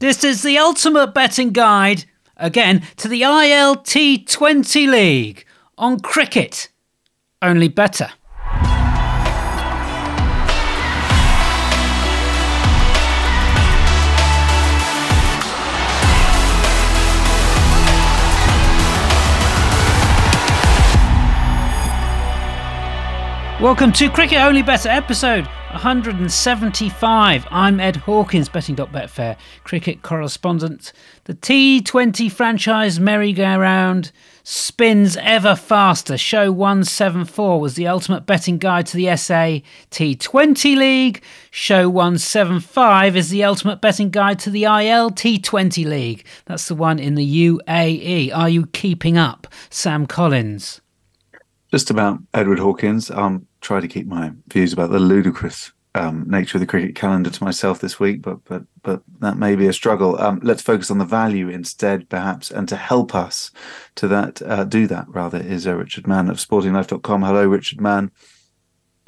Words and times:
This 0.00 0.24
is 0.24 0.42
the 0.42 0.58
ultimate 0.58 1.14
betting 1.14 1.50
guide, 1.50 2.04
again, 2.36 2.82
to 2.96 3.06
the 3.06 3.22
ILT20 3.22 4.90
League 4.90 5.46
on 5.78 6.00
cricket. 6.00 6.68
Only 7.40 7.68
better. 7.68 8.10
Welcome 23.60 23.92
to 23.92 24.10
Cricket 24.10 24.38
Only 24.38 24.62
Better 24.62 24.88
episode 24.88 25.48
175. 25.74 27.46
I'm 27.50 27.80
Ed 27.80 27.96
Hawkins, 27.96 28.48
betting.betfair 28.48 29.36
cricket 29.64 30.02
correspondent. 30.02 30.92
The 31.24 31.34
T20 31.34 32.30
franchise 32.30 33.00
merry-go-round 33.00 34.12
spins 34.44 35.16
ever 35.16 35.56
faster. 35.56 36.16
Show 36.16 36.52
174 36.52 37.60
was 37.60 37.74
the 37.74 37.88
ultimate 37.88 38.24
betting 38.24 38.58
guide 38.58 38.86
to 38.86 38.96
the 38.96 39.16
SA 39.16 39.58
T20 39.90 40.76
League. 40.76 41.22
Show 41.50 41.90
175 41.90 43.16
is 43.16 43.30
the 43.30 43.42
ultimate 43.42 43.80
betting 43.80 44.10
guide 44.10 44.38
to 44.38 44.50
the 44.50 44.64
IL 44.64 45.10
T20 45.10 45.84
League. 45.84 46.24
That's 46.46 46.68
the 46.68 46.76
one 46.76 47.00
in 47.00 47.16
the 47.16 47.48
UAE. 47.48 48.32
Are 48.32 48.48
you 48.48 48.66
keeping 48.66 49.18
up, 49.18 49.48
Sam 49.70 50.06
Collins? 50.06 50.80
Just 51.72 51.90
about 51.90 52.20
Edward 52.32 52.60
Hawkins. 52.60 53.10
Um, 53.10 53.48
try 53.64 53.80
to 53.80 53.88
keep 53.88 54.06
my 54.06 54.32
views 54.48 54.72
about 54.72 54.90
the 54.90 55.00
ludicrous 55.00 55.72
um, 55.96 56.24
nature 56.28 56.58
of 56.58 56.60
the 56.60 56.66
cricket 56.66 56.94
calendar 56.94 57.30
to 57.30 57.44
myself 57.44 57.80
this 57.80 57.98
week, 58.00 58.20
but 58.20 58.44
but 58.44 58.64
but 58.82 59.02
that 59.20 59.38
may 59.38 59.54
be 59.56 59.66
a 59.66 59.72
struggle. 59.72 60.20
Um, 60.20 60.40
let's 60.42 60.62
focus 60.62 60.90
on 60.90 60.98
the 60.98 61.04
value 61.04 61.48
instead, 61.48 62.08
perhaps, 62.08 62.50
and 62.50 62.68
to 62.68 62.76
help 62.76 63.14
us 63.14 63.50
to 63.96 64.08
that 64.08 64.42
uh, 64.42 64.64
do 64.64 64.86
that 64.88 65.06
rather 65.08 65.38
is 65.38 65.66
uh, 65.66 65.74
Richard 65.76 66.06
Mann 66.06 66.28
of 66.28 66.36
SportingLife.com. 66.36 67.22
Hello, 67.22 67.46
Richard 67.46 67.80
Mann. 67.80 68.10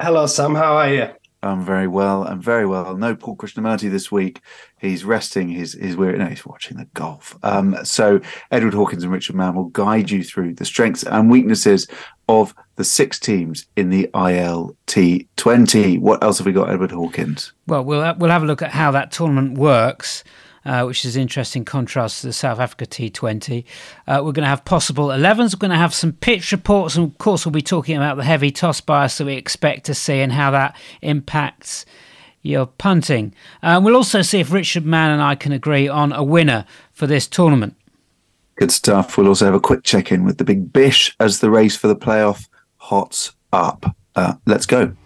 Hello, 0.00 0.26
Sam. 0.26 0.54
How 0.54 0.76
are 0.76 0.92
you? 0.92 1.25
I'm 1.42 1.64
very 1.64 1.86
well. 1.86 2.24
I'm 2.24 2.40
very 2.40 2.66
well. 2.66 2.96
No 2.96 3.14
Paul 3.14 3.36
Krishnamurthy 3.36 3.90
this 3.90 4.10
week. 4.10 4.40
He's 4.78 5.04
resting. 5.04 5.48
He's 5.48 5.74
he's 5.74 5.96
weird. 5.96 6.18
No, 6.18 6.26
he's 6.26 6.46
watching 6.46 6.76
the 6.76 6.86
golf. 6.94 7.36
Um, 7.42 7.76
so 7.84 8.20
Edward 8.50 8.74
Hawkins 8.74 9.04
and 9.04 9.12
Richard 9.12 9.36
Mann 9.36 9.54
will 9.54 9.68
guide 9.68 10.10
you 10.10 10.24
through 10.24 10.54
the 10.54 10.64
strengths 10.64 11.04
and 11.04 11.30
weaknesses 11.30 11.86
of 12.28 12.54
the 12.76 12.84
six 12.84 13.18
teams 13.18 13.66
in 13.76 13.90
the 13.90 14.08
ILT 14.12 15.28
20. 15.36 15.98
What 15.98 16.22
else 16.22 16.38
have 16.38 16.46
we 16.46 16.52
got, 16.52 16.70
Edward 16.70 16.90
Hawkins? 16.90 17.52
Well, 17.66 17.84
we'll 17.84 18.14
we'll 18.16 18.30
have 18.30 18.42
a 18.42 18.46
look 18.46 18.62
at 18.62 18.72
how 18.72 18.90
that 18.92 19.12
tournament 19.12 19.58
works 19.58 20.24
uh, 20.66 20.84
which 20.84 21.04
is 21.04 21.16
interesting 21.16 21.64
contrast 21.64 22.20
to 22.20 22.26
the 22.26 22.32
South 22.32 22.58
Africa 22.58 22.84
T20. 22.86 23.64
Uh, 24.06 24.20
we're 24.24 24.32
going 24.32 24.42
to 24.42 24.48
have 24.48 24.64
possible 24.64 25.08
11s. 25.08 25.54
We're 25.54 25.60
going 25.60 25.70
to 25.70 25.76
have 25.76 25.94
some 25.94 26.12
pitch 26.12 26.52
reports, 26.52 26.96
and 26.96 27.10
of 27.10 27.18
course, 27.18 27.46
we'll 27.46 27.52
be 27.52 27.62
talking 27.62 27.96
about 27.96 28.16
the 28.16 28.24
heavy 28.24 28.50
toss 28.50 28.80
bias 28.80 29.18
that 29.18 29.24
we 29.24 29.34
expect 29.34 29.86
to 29.86 29.94
see 29.94 30.20
and 30.20 30.32
how 30.32 30.50
that 30.50 30.76
impacts 31.00 31.86
your 32.42 32.66
punting. 32.66 33.32
Uh, 33.62 33.80
we'll 33.82 33.96
also 33.96 34.22
see 34.22 34.40
if 34.40 34.52
Richard 34.52 34.84
Mann 34.84 35.12
and 35.12 35.22
I 35.22 35.36
can 35.36 35.52
agree 35.52 35.88
on 35.88 36.12
a 36.12 36.22
winner 36.22 36.64
for 36.92 37.06
this 37.06 37.26
tournament. 37.26 37.76
Good 38.56 38.72
stuff. 38.72 39.16
We'll 39.16 39.28
also 39.28 39.44
have 39.44 39.54
a 39.54 39.60
quick 39.60 39.84
check 39.84 40.10
in 40.10 40.24
with 40.24 40.38
the 40.38 40.44
big 40.44 40.72
bish 40.72 41.14
as 41.20 41.40
the 41.40 41.50
race 41.50 41.76
for 41.76 41.88
the 41.88 41.96
playoff 41.96 42.48
hots 42.76 43.34
up. 43.52 43.96
Uh, 44.14 44.34
let's 44.46 44.66
go. 44.66 44.96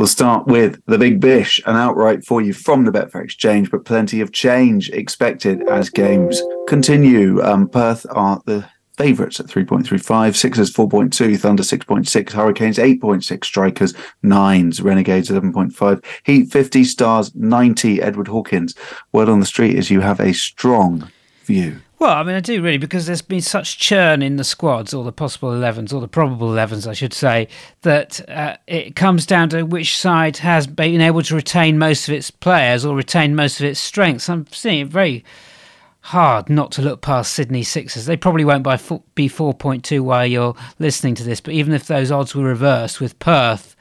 We'll 0.00 0.06
start 0.06 0.46
with 0.46 0.80
the 0.86 0.96
big 0.96 1.20
bish, 1.20 1.60
an 1.66 1.76
outright 1.76 2.24
for 2.24 2.40
you 2.40 2.54
from 2.54 2.86
the 2.86 2.90
Betfair 2.90 3.22
Exchange, 3.22 3.70
but 3.70 3.84
plenty 3.84 4.22
of 4.22 4.32
change 4.32 4.88
expected 4.88 5.62
as 5.68 5.90
games 5.90 6.40
continue. 6.66 7.42
Um, 7.42 7.68
Perth 7.68 8.06
are 8.08 8.40
the 8.46 8.66
favourites 8.96 9.40
at 9.40 9.44
3.35, 9.44 10.36
Sixers 10.36 10.72
4.2, 10.72 11.38
Thunder 11.38 11.62
6.6, 11.62 12.30
Hurricanes 12.30 12.78
8.6, 12.78 13.44
Strikers 13.44 13.92
9s, 14.24 14.82
Renegades 14.82 15.28
11.5, 15.28 16.02
Heat 16.24 16.50
50, 16.50 16.82
Stars 16.84 17.34
90. 17.34 18.00
Edward 18.00 18.28
Hawkins, 18.28 18.74
word 19.12 19.28
on 19.28 19.40
the 19.40 19.44
street 19.44 19.76
is 19.76 19.90
you 19.90 20.00
have 20.00 20.18
a 20.18 20.32
strong 20.32 21.10
view. 21.50 21.80
Well, 22.00 22.16
I 22.16 22.22
mean, 22.22 22.34
I 22.34 22.40
do 22.40 22.62
really 22.62 22.78
because 22.78 23.04
there's 23.04 23.20
been 23.20 23.42
such 23.42 23.78
churn 23.78 24.22
in 24.22 24.36
the 24.36 24.44
squads, 24.44 24.94
or 24.94 25.04
the 25.04 25.12
possible 25.12 25.50
11s, 25.50 25.92
or 25.92 26.00
the 26.00 26.08
probable 26.08 26.48
11s, 26.48 26.86
I 26.86 26.94
should 26.94 27.12
say, 27.12 27.46
that 27.82 28.26
uh, 28.30 28.56
it 28.66 28.96
comes 28.96 29.26
down 29.26 29.50
to 29.50 29.64
which 29.64 29.98
side 29.98 30.38
has 30.38 30.66
been 30.66 31.02
able 31.02 31.22
to 31.22 31.34
retain 31.34 31.78
most 31.78 32.08
of 32.08 32.14
its 32.14 32.30
players 32.30 32.86
or 32.86 32.96
retain 32.96 33.34
most 33.34 33.60
of 33.60 33.66
its 33.66 33.78
strengths. 33.78 34.30
I'm 34.30 34.46
seeing 34.50 34.80
it 34.80 34.88
very 34.88 35.24
hard 36.00 36.48
not 36.48 36.72
to 36.72 36.82
look 36.82 37.02
past 37.02 37.34
Sydney 37.34 37.62
Sixers. 37.62 38.06
They 38.06 38.16
probably 38.16 38.44
won't 38.46 38.64
be 38.64 39.28
4.2 39.28 40.00
while 40.00 40.26
you're 40.26 40.56
listening 40.78 41.14
to 41.16 41.24
this, 41.24 41.42
but 41.42 41.52
even 41.52 41.74
if 41.74 41.86
those 41.86 42.10
odds 42.10 42.34
were 42.34 42.44
reversed 42.44 43.00
with 43.00 43.18
Perth 43.18 43.76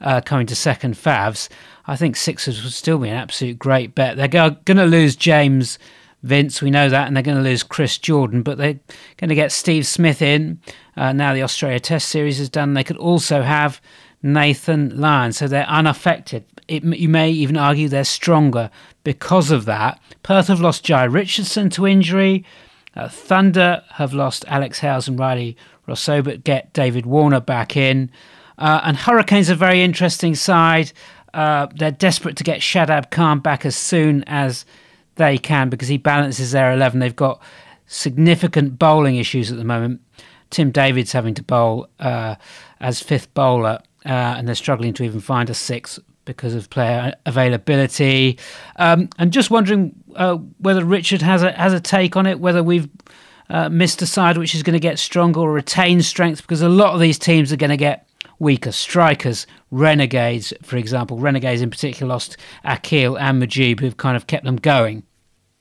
uh, 0.00 0.20
coming 0.20 0.46
to 0.46 0.54
second 0.54 0.94
Favs, 0.94 1.48
I 1.86 1.96
think 1.96 2.16
Sixers 2.16 2.62
would 2.62 2.72
still 2.72 2.98
be 2.98 3.08
an 3.08 3.16
absolute 3.16 3.58
great 3.58 3.94
bet. 3.94 4.16
They're 4.16 4.28
going 4.28 4.56
to 4.64 4.84
lose 4.84 5.16
James. 5.16 5.78
Vince, 6.22 6.60
we 6.60 6.70
know 6.70 6.88
that, 6.88 7.06
and 7.06 7.16
they're 7.16 7.22
going 7.22 7.36
to 7.36 7.42
lose 7.42 7.62
Chris 7.62 7.98
Jordan, 7.98 8.42
but 8.42 8.58
they're 8.58 8.80
going 9.16 9.28
to 9.28 9.34
get 9.34 9.52
Steve 9.52 9.86
Smith 9.86 10.20
in. 10.20 10.60
Uh, 10.96 11.12
now 11.12 11.34
the 11.34 11.42
Australia 11.42 11.78
Test 11.78 12.08
Series 12.08 12.40
is 12.40 12.48
done. 12.48 12.74
They 12.74 12.84
could 12.84 12.96
also 12.96 13.42
have 13.42 13.80
Nathan 14.22 14.98
Lyon, 14.98 15.32
so 15.32 15.46
they're 15.46 15.68
unaffected. 15.68 16.44
It, 16.68 16.82
you 16.82 17.08
may 17.08 17.30
even 17.30 17.56
argue 17.56 17.88
they're 17.88 18.04
stronger 18.04 18.70
because 19.04 19.50
of 19.50 19.66
that. 19.66 20.00
Perth 20.22 20.48
have 20.48 20.60
lost 20.60 20.84
Jhye 20.84 21.12
Richardson 21.12 21.70
to 21.70 21.86
injury. 21.86 22.44
Uh, 22.96 23.08
Thunder 23.08 23.84
have 23.92 24.12
lost 24.12 24.44
Alex 24.48 24.80
Hales 24.80 25.06
and 25.06 25.18
Rilee 25.18 25.54
Rossouw, 25.86 26.24
but 26.24 26.44
get 26.44 26.72
David 26.72 27.06
Warner 27.06 27.40
back 27.40 27.76
in. 27.76 28.10
Uh, 28.58 28.80
and 28.82 28.96
Hurricanes 28.96 29.50
are 29.50 29.52
a 29.52 29.56
very 29.56 29.82
interesting 29.82 30.34
side. 30.34 30.92
Uh, 31.34 31.66
they're 31.74 31.90
desperate 31.90 32.36
to 32.36 32.44
get 32.44 32.60
Shadab 32.60 33.10
Khan 33.10 33.40
back 33.40 33.66
as 33.66 33.76
soon 33.76 34.24
as 34.24 34.64
they 35.16 35.38
can 35.38 35.68
because 35.68 35.88
he 35.88 35.98
balances 35.98 36.52
their 36.52 36.72
11. 36.72 37.00
They've 37.00 37.14
got 37.14 37.42
significant 37.86 38.78
bowling 38.78 39.16
issues 39.16 39.50
at 39.50 39.58
the 39.58 39.64
moment. 39.64 40.00
Tim 40.50 40.70
David's 40.70 41.12
having 41.12 41.34
to 41.34 41.42
bowl 41.42 41.88
uh, 41.98 42.36
as 42.80 43.00
fifth 43.00 43.32
bowler, 43.34 43.80
uh, 44.04 44.08
and 44.08 44.46
they're 44.46 44.54
struggling 44.54 44.94
to 44.94 45.02
even 45.02 45.20
find 45.20 45.50
a 45.50 45.54
sixth 45.54 45.98
because 46.24 46.54
of 46.54 46.70
player 46.70 47.14
availability. 47.24 48.38
Um, 48.76 49.08
and 49.18 49.32
just 49.32 49.50
wondering 49.50 49.94
uh, 50.14 50.36
whether 50.58 50.84
Richard 50.84 51.22
has 51.22 51.42
a 51.42 51.52
has 51.52 51.72
a 51.72 51.80
take 51.80 52.16
on 52.16 52.26
it, 52.26 52.38
whether 52.38 52.62
we've 52.62 52.88
uh, 53.48 53.68
missed 53.68 54.02
a 54.02 54.06
side 54.06 54.38
which 54.38 54.54
is 54.54 54.62
going 54.62 54.74
to 54.74 54.80
get 54.80 54.98
stronger 54.98 55.40
or 55.40 55.52
retain 55.52 56.02
strength, 56.02 56.42
because 56.42 56.62
a 56.62 56.68
lot 56.68 56.94
of 56.94 57.00
these 57.00 57.18
teams 57.18 57.52
are 57.52 57.56
going 57.56 57.70
to 57.70 57.76
get 57.76 58.05
weaker. 58.38 58.72
Strikers, 58.72 59.46
Renegades, 59.70 60.52
for 60.62 60.76
example, 60.76 61.18
Renegades 61.18 61.62
in 61.62 61.70
particular 61.70 62.08
lost 62.08 62.36
Akeal 62.64 63.20
and 63.20 63.42
Mujeeb, 63.42 63.80
who've 63.80 63.96
kind 63.96 64.16
of 64.16 64.26
kept 64.26 64.44
them 64.44 64.56
going. 64.56 65.02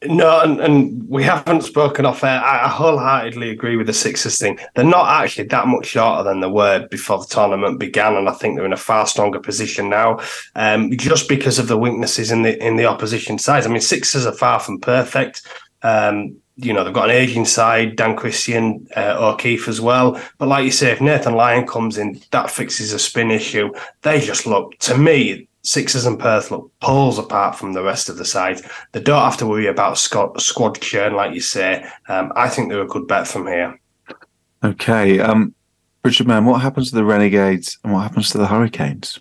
No, 0.04 0.42
and, 0.42 0.60
and 0.60 1.10
we 1.10 1.24
haven't 1.24 1.62
spoken 1.62 2.06
off 2.06 2.24
air. 2.24 2.40
I, 2.40 2.66
I 2.66 2.68
wholeheartedly 2.68 3.50
agree 3.50 3.76
with 3.76 3.88
the 3.88 3.94
Sixers 3.94 4.38
thing. 4.38 4.60
They're 4.76 4.86
not 4.86 5.08
actually 5.08 5.48
that 5.48 5.68
much 5.68 5.88
shorter 5.88 6.24
than 6.24 6.42
they 6.42 6.48
were 6.48 6.88
before 6.90 7.20
the 7.20 7.26
tournament 7.26 7.80
began, 7.80 8.16
and 8.16 8.30
I 8.30 8.34
think 8.34 8.56
they're 8.56 8.66
in 8.66 8.74
a 8.74 8.78
far 8.78 9.08
stronger 9.08 9.40
position 9.40 9.90
now, 9.90 10.20
um, 10.56 10.92
just 10.98 11.28
because 11.28 11.60
of 11.60 11.68
the 11.68 11.78
weaknesses 11.78 12.32
in 12.32 12.44
the 12.44 12.62
in 12.64 12.76
the 12.76 12.86
opposition 12.86 13.40
sides. 13.40 13.66
I 13.66 13.70
mean, 13.70 13.82
Sixers 13.82 14.26
are 14.26 14.34
far 14.34 14.60
from 14.60 14.80
perfect. 14.80 15.48
Um, 15.82 16.38
you 16.58 16.74
know, 16.74 16.84
they've 16.84 16.94
got 16.94 17.10
an 17.10 17.16
aging 17.16 17.46
side, 17.46 17.96
Dan 17.96 18.16
Christian, 18.16 18.88
uh, 18.96 19.16
O'Keefe 19.20 19.68
as 19.68 19.82
well. 19.82 20.22
But 20.38 20.48
like 20.48 20.66
you 20.66 20.72
say, 20.72 20.92
if 20.92 21.02
Nathan 21.02 21.36
Lyon 21.36 21.68
comes 21.68 21.98
in, 21.98 22.22
that 22.32 22.50
fixes 22.50 22.94
a 22.94 23.00
spin 23.00 23.32
issue. 23.32 23.74
They 24.04 24.22
just 24.22 24.46
look, 24.46 24.78
to 24.80 24.98
me, 24.98 25.48
Sixers 25.64 26.06
and 26.06 26.20
Perth 26.20 26.52
look 26.52 26.72
poles 26.80 27.18
apart 27.18 27.56
from 27.56 27.74
the 27.74 27.82
rest 27.84 28.08
of 28.08 28.18
the 28.18 28.26
side. 28.26 28.62
They 28.92 29.02
don't 29.02 29.24
have 29.24 29.38
to 29.38 29.48
worry 29.48 29.66
about 29.66 29.98
squad, 29.98 30.40
squad 30.40 30.80
churn, 30.80 31.14
like 31.14 31.34
you 31.34 31.42
say. 31.42 31.84
Um, 32.08 32.32
I 32.36 32.50
think 32.50 32.70
they're 32.70 32.82
a 32.82 32.88
good 32.88 33.08
bet 33.08 33.28
from 33.28 33.48
here. 33.48 33.80
Okay. 34.64 35.20
Um, 35.20 35.56
Richard 36.04 36.28
Mann, 36.28 36.46
what 36.46 36.62
happens 36.62 36.90
to 36.90 36.96
the 36.96 37.04
Renegades 37.04 37.80
and 37.84 37.92
what 37.92 38.02
happens 38.02 38.30
to 38.30 38.38
the 38.38 38.46
Hurricanes? 38.46 39.20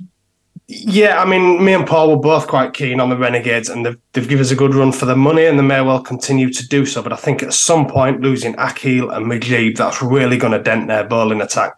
Yeah, 0.66 1.20
I 1.20 1.26
mean, 1.26 1.62
me 1.62 1.74
and 1.74 1.86
Paul 1.86 2.10
were 2.10 2.16
both 2.16 2.46
quite 2.46 2.72
keen 2.72 2.98
on 2.98 3.10
the 3.10 3.18
Renegades, 3.18 3.68
and 3.68 3.84
they've, 3.84 3.98
they've 4.12 4.28
given 4.28 4.42
us 4.42 4.50
a 4.50 4.56
good 4.56 4.74
run 4.74 4.92
for 4.92 5.04
the 5.04 5.14
money, 5.14 5.44
and 5.44 5.58
they 5.58 5.62
may 5.62 5.82
well 5.82 6.00
continue 6.00 6.50
to 6.50 6.68
do 6.68 6.86
so. 6.86 7.02
But 7.02 7.12
I 7.12 7.16
think 7.16 7.42
at 7.42 7.52
some 7.52 7.86
point, 7.86 8.22
losing 8.22 8.54
Akeal 8.54 9.14
and 9.14 9.26
Mujeeb, 9.26 9.76
that's 9.76 10.00
really 10.00 10.38
going 10.38 10.54
to 10.54 10.62
dent 10.62 10.88
their 10.88 11.04
bowling 11.04 11.42
attack. 11.42 11.74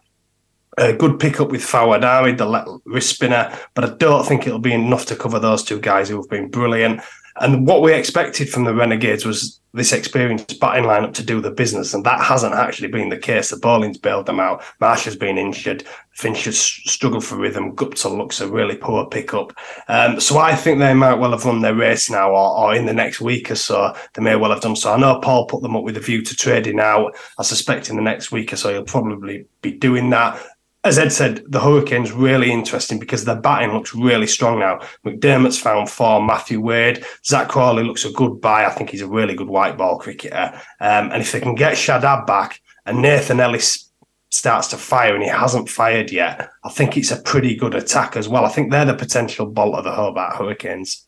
A 0.77 0.93
good 0.93 1.19
pickup 1.19 1.49
with 1.49 1.61
Fawad 1.61 2.03
Ahmed, 2.03 2.37
the 2.37 2.79
wrist 2.85 3.09
spinner, 3.09 3.53
but 3.73 3.83
I 3.83 3.93
don't 3.95 4.25
think 4.25 4.47
it'll 4.47 4.59
be 4.59 4.73
enough 4.73 5.05
to 5.07 5.15
cover 5.17 5.39
those 5.39 5.63
two 5.63 5.81
guys 5.81 6.07
who 6.07 6.15
have 6.15 6.29
been 6.29 6.49
brilliant. 6.49 7.01
And 7.39 7.67
what 7.67 7.81
we 7.81 7.93
expected 7.93 8.49
from 8.49 8.63
the 8.63 8.73
Renegades 8.73 9.25
was 9.25 9.59
this 9.73 9.93
experienced 9.93 10.59
batting 10.59 10.85
lineup 10.85 11.13
to 11.13 11.23
do 11.23 11.39
the 11.39 11.51
business, 11.51 11.93
and 11.93 12.03
that 12.03 12.19
hasn't 12.21 12.55
actually 12.55 12.87
been 12.87 13.09
the 13.09 13.17
case. 13.17 13.49
The 13.49 13.57
bowling's 13.57 13.97
bailed 13.97 14.25
them 14.25 14.39
out. 14.39 14.63
Marsh 14.79 15.05
has 15.05 15.15
been 15.15 15.37
injured. 15.37 15.83
Finch 16.13 16.45
has 16.45 16.59
struggled 16.59 17.23
for 17.23 17.37
rhythm. 17.37 17.75
Guptill 17.75 18.17
looks 18.17 18.41
a 18.41 18.47
really 18.47 18.75
poor 18.75 19.05
pickup. 19.05 19.53
Um, 19.87 20.19
so 20.19 20.39
I 20.39 20.55
think 20.55 20.79
they 20.79 20.93
might 20.95 21.15
well 21.15 21.31
have 21.31 21.45
run 21.45 21.61
their 21.61 21.75
race 21.75 22.09
now, 22.09 22.31
or, 22.31 22.57
or, 22.57 22.75
in 22.75 22.87
the 22.87 22.93
next 22.93 23.21
week 23.21 23.51
or 23.51 23.55
so, 23.55 23.95
they 24.13 24.23
may 24.23 24.35
well 24.35 24.51
have 24.51 24.61
done 24.61 24.75
so. 24.75 24.93
I 24.93 24.97
know 24.97 25.19
Paul 25.19 25.45
put 25.45 25.61
them 25.61 25.75
up 25.75 25.83
with 25.83 25.97
a 25.97 26.01
view 26.01 26.23
to 26.23 26.35
trading 26.35 26.79
out. 26.79 27.15
I 27.37 27.43
suspect 27.43 27.89
in 27.89 27.97
the 27.97 28.01
next 28.01 28.31
week 28.31 28.51
or 28.51 28.55
so, 28.55 28.71
he'll 28.71 28.83
probably 28.83 29.45
be 29.61 29.71
doing 29.71 30.09
that 30.09 30.43
as 30.87 30.97
Ed 30.97 31.11
said, 31.11 31.43
the 31.47 31.59
Hurricanes 31.59 32.11
really 32.11 32.51
interesting 32.51 32.99
because 32.99 33.25
their 33.25 33.39
batting 33.39 33.73
looks 33.73 33.93
really 33.93 34.27
strong 34.27 34.59
now. 34.59 34.79
McDermott's 35.05 35.59
found 35.59 35.89
form. 35.89 36.25
Matthew 36.25 36.61
Wade, 36.61 37.05
Zach 37.25 37.49
Crawley 37.49 37.83
looks 37.83 38.05
a 38.05 38.11
good 38.11 38.41
buy. 38.41 38.65
I 38.65 38.69
think 38.69 38.89
he's 38.89 39.01
a 39.01 39.07
really 39.07 39.35
good 39.35 39.47
white 39.47 39.77
ball 39.77 39.99
cricketer. 39.99 40.53
Um, 40.79 41.11
and 41.11 41.21
if 41.21 41.31
they 41.31 41.39
can 41.39 41.55
get 41.55 41.73
Shadab 41.73 42.25
back 42.25 42.61
and 42.85 43.01
Nathan 43.01 43.39
Ellis 43.39 43.91
starts 44.29 44.67
to 44.67 44.77
fire 44.77 45.13
and 45.13 45.23
he 45.23 45.29
hasn't 45.29 45.69
fired 45.69 46.11
yet, 46.11 46.49
I 46.63 46.69
think 46.69 46.97
it's 46.97 47.11
a 47.11 47.21
pretty 47.21 47.55
good 47.55 47.75
attack 47.75 48.15
as 48.15 48.27
well. 48.27 48.45
I 48.45 48.49
think 48.49 48.71
they're 48.71 48.85
the 48.85 48.93
potential 48.93 49.45
bolt 49.45 49.75
of 49.75 49.83
the 49.83 49.91
Hobart 49.91 50.35
Hurricanes. 50.35 51.06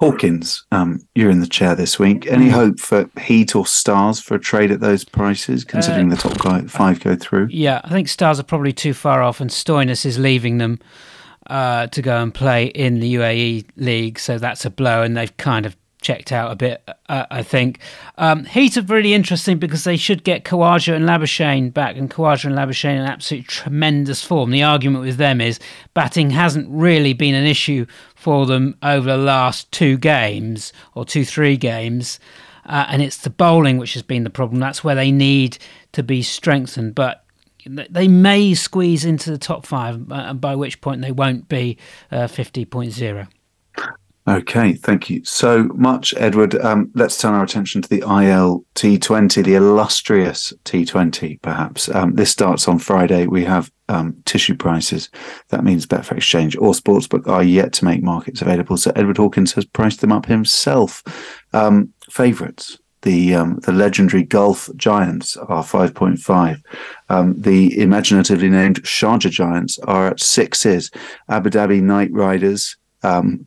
Hawkins, 0.00 0.64
um, 0.70 1.00
you're 1.14 1.30
in 1.30 1.40
the 1.40 1.46
chair 1.46 1.74
this 1.74 1.98
week. 1.98 2.26
Any 2.26 2.46
mm. 2.46 2.52
hope 2.52 2.78
for 2.78 3.10
Heat 3.20 3.56
or 3.56 3.66
Stars 3.66 4.20
for 4.20 4.36
a 4.36 4.38
trade 4.38 4.70
at 4.70 4.80
those 4.80 5.04
prices, 5.04 5.64
considering 5.64 6.12
uh, 6.12 6.14
the 6.14 6.20
top 6.22 6.38
guy, 6.38 6.62
five 6.62 7.00
go 7.00 7.16
through? 7.16 7.48
Yeah, 7.50 7.80
I 7.82 7.88
think 7.88 8.08
Stars 8.08 8.38
are 8.38 8.44
probably 8.44 8.72
too 8.72 8.94
far 8.94 9.22
off, 9.22 9.40
and 9.40 9.50
Stoinis 9.50 10.06
is 10.06 10.18
leaving 10.18 10.58
them 10.58 10.78
uh, 11.48 11.88
to 11.88 12.00
go 12.00 12.22
and 12.22 12.32
play 12.32 12.66
in 12.66 13.00
the 13.00 13.14
UAE 13.14 13.66
league, 13.76 14.20
so 14.20 14.38
that's 14.38 14.64
a 14.64 14.70
blow, 14.70 15.02
and 15.02 15.16
they've 15.16 15.36
kind 15.36 15.66
of 15.66 15.76
checked 16.00 16.32
out 16.32 16.52
a 16.52 16.56
bit, 16.56 16.88
uh, 17.08 17.26
I 17.30 17.42
think. 17.42 17.80
Um, 18.16 18.44
Heat 18.44 18.76
are 18.76 18.82
really 18.82 19.14
interesting 19.14 19.58
because 19.58 19.84
they 19.84 19.96
should 19.96 20.24
get 20.24 20.44
Khawaja 20.44 20.94
and 20.94 21.04
Labuschagne 21.04 21.72
back, 21.72 21.96
and 21.96 22.10
Khawaja 22.10 22.46
and 22.46 22.54
Labuschagne 22.54 22.98
in 22.98 23.02
absolute 23.02 23.46
tremendous 23.46 24.24
form. 24.24 24.50
The 24.50 24.62
argument 24.62 25.04
with 25.04 25.16
them 25.16 25.40
is 25.40 25.58
batting 25.94 26.30
hasn't 26.30 26.68
really 26.70 27.12
been 27.12 27.34
an 27.34 27.46
issue 27.46 27.86
for 28.14 28.46
them 28.46 28.76
over 28.82 29.06
the 29.06 29.16
last 29.16 29.70
two 29.72 29.96
games 29.98 30.72
or 30.94 31.04
two, 31.04 31.24
three 31.24 31.56
games. 31.56 32.20
Uh, 32.64 32.86
and 32.88 33.00
it's 33.00 33.18
the 33.18 33.30
bowling 33.30 33.78
which 33.78 33.94
has 33.94 34.02
been 34.02 34.24
the 34.24 34.30
problem. 34.30 34.60
That's 34.60 34.84
where 34.84 34.94
they 34.94 35.10
need 35.10 35.58
to 35.92 36.02
be 36.02 36.22
strengthened. 36.22 36.94
But 36.94 37.24
they 37.66 38.08
may 38.08 38.54
squeeze 38.54 39.04
into 39.04 39.30
the 39.30 39.38
top 39.38 39.66
five, 39.66 40.10
uh, 40.12 40.34
by 40.34 40.54
which 40.54 40.80
point 40.80 41.00
they 41.00 41.12
won't 41.12 41.48
be 41.48 41.78
uh, 42.10 42.26
50.0. 42.26 43.28
Okay, 44.28 44.74
thank 44.74 45.08
you 45.08 45.24
so 45.24 45.64
much, 45.74 46.12
Edward. 46.18 46.54
Um, 46.56 46.90
let's 46.94 47.16
turn 47.16 47.32
our 47.32 47.42
attention 47.42 47.80
to 47.80 47.88
the 47.88 48.00
IL 48.00 48.62
T20, 48.74 49.42
the 49.42 49.54
illustrious 49.54 50.52
T20, 50.66 51.40
perhaps. 51.40 51.88
Um, 51.88 52.14
this 52.14 52.30
starts 52.30 52.68
on 52.68 52.78
Friday. 52.78 53.26
We 53.26 53.42
have 53.46 53.72
um, 53.88 54.20
tissue 54.26 54.54
prices. 54.54 55.08
That 55.48 55.64
means 55.64 55.86
Betfair 55.86 56.18
Exchange 56.18 56.56
or 56.56 56.72
Sportsbook 56.72 57.26
are 57.26 57.42
yet 57.42 57.72
to 57.74 57.86
make 57.86 58.02
markets 58.02 58.42
available. 58.42 58.76
So 58.76 58.92
Edward 58.94 59.16
Hawkins 59.16 59.54
has 59.54 59.64
priced 59.64 60.02
them 60.02 60.12
up 60.12 60.26
himself. 60.26 61.02
Um, 61.54 61.94
Favourites. 62.10 62.78
The 63.02 63.36
um, 63.36 63.60
the 63.60 63.72
legendary 63.72 64.24
Gulf 64.24 64.68
Giants 64.74 65.36
are 65.36 65.62
five 65.62 65.94
point 65.94 66.18
five. 66.18 66.60
Um, 67.08 67.40
the 67.40 67.80
imaginatively 67.80 68.50
named 68.50 68.82
Sharjah 68.82 69.30
Giants 69.30 69.78
are 69.84 70.08
at 70.08 70.20
sixes. 70.20 70.90
Abu 71.28 71.48
Dhabi 71.48 71.80
Knight 71.80 72.10
Riders 72.12 72.76
um, 73.02 73.46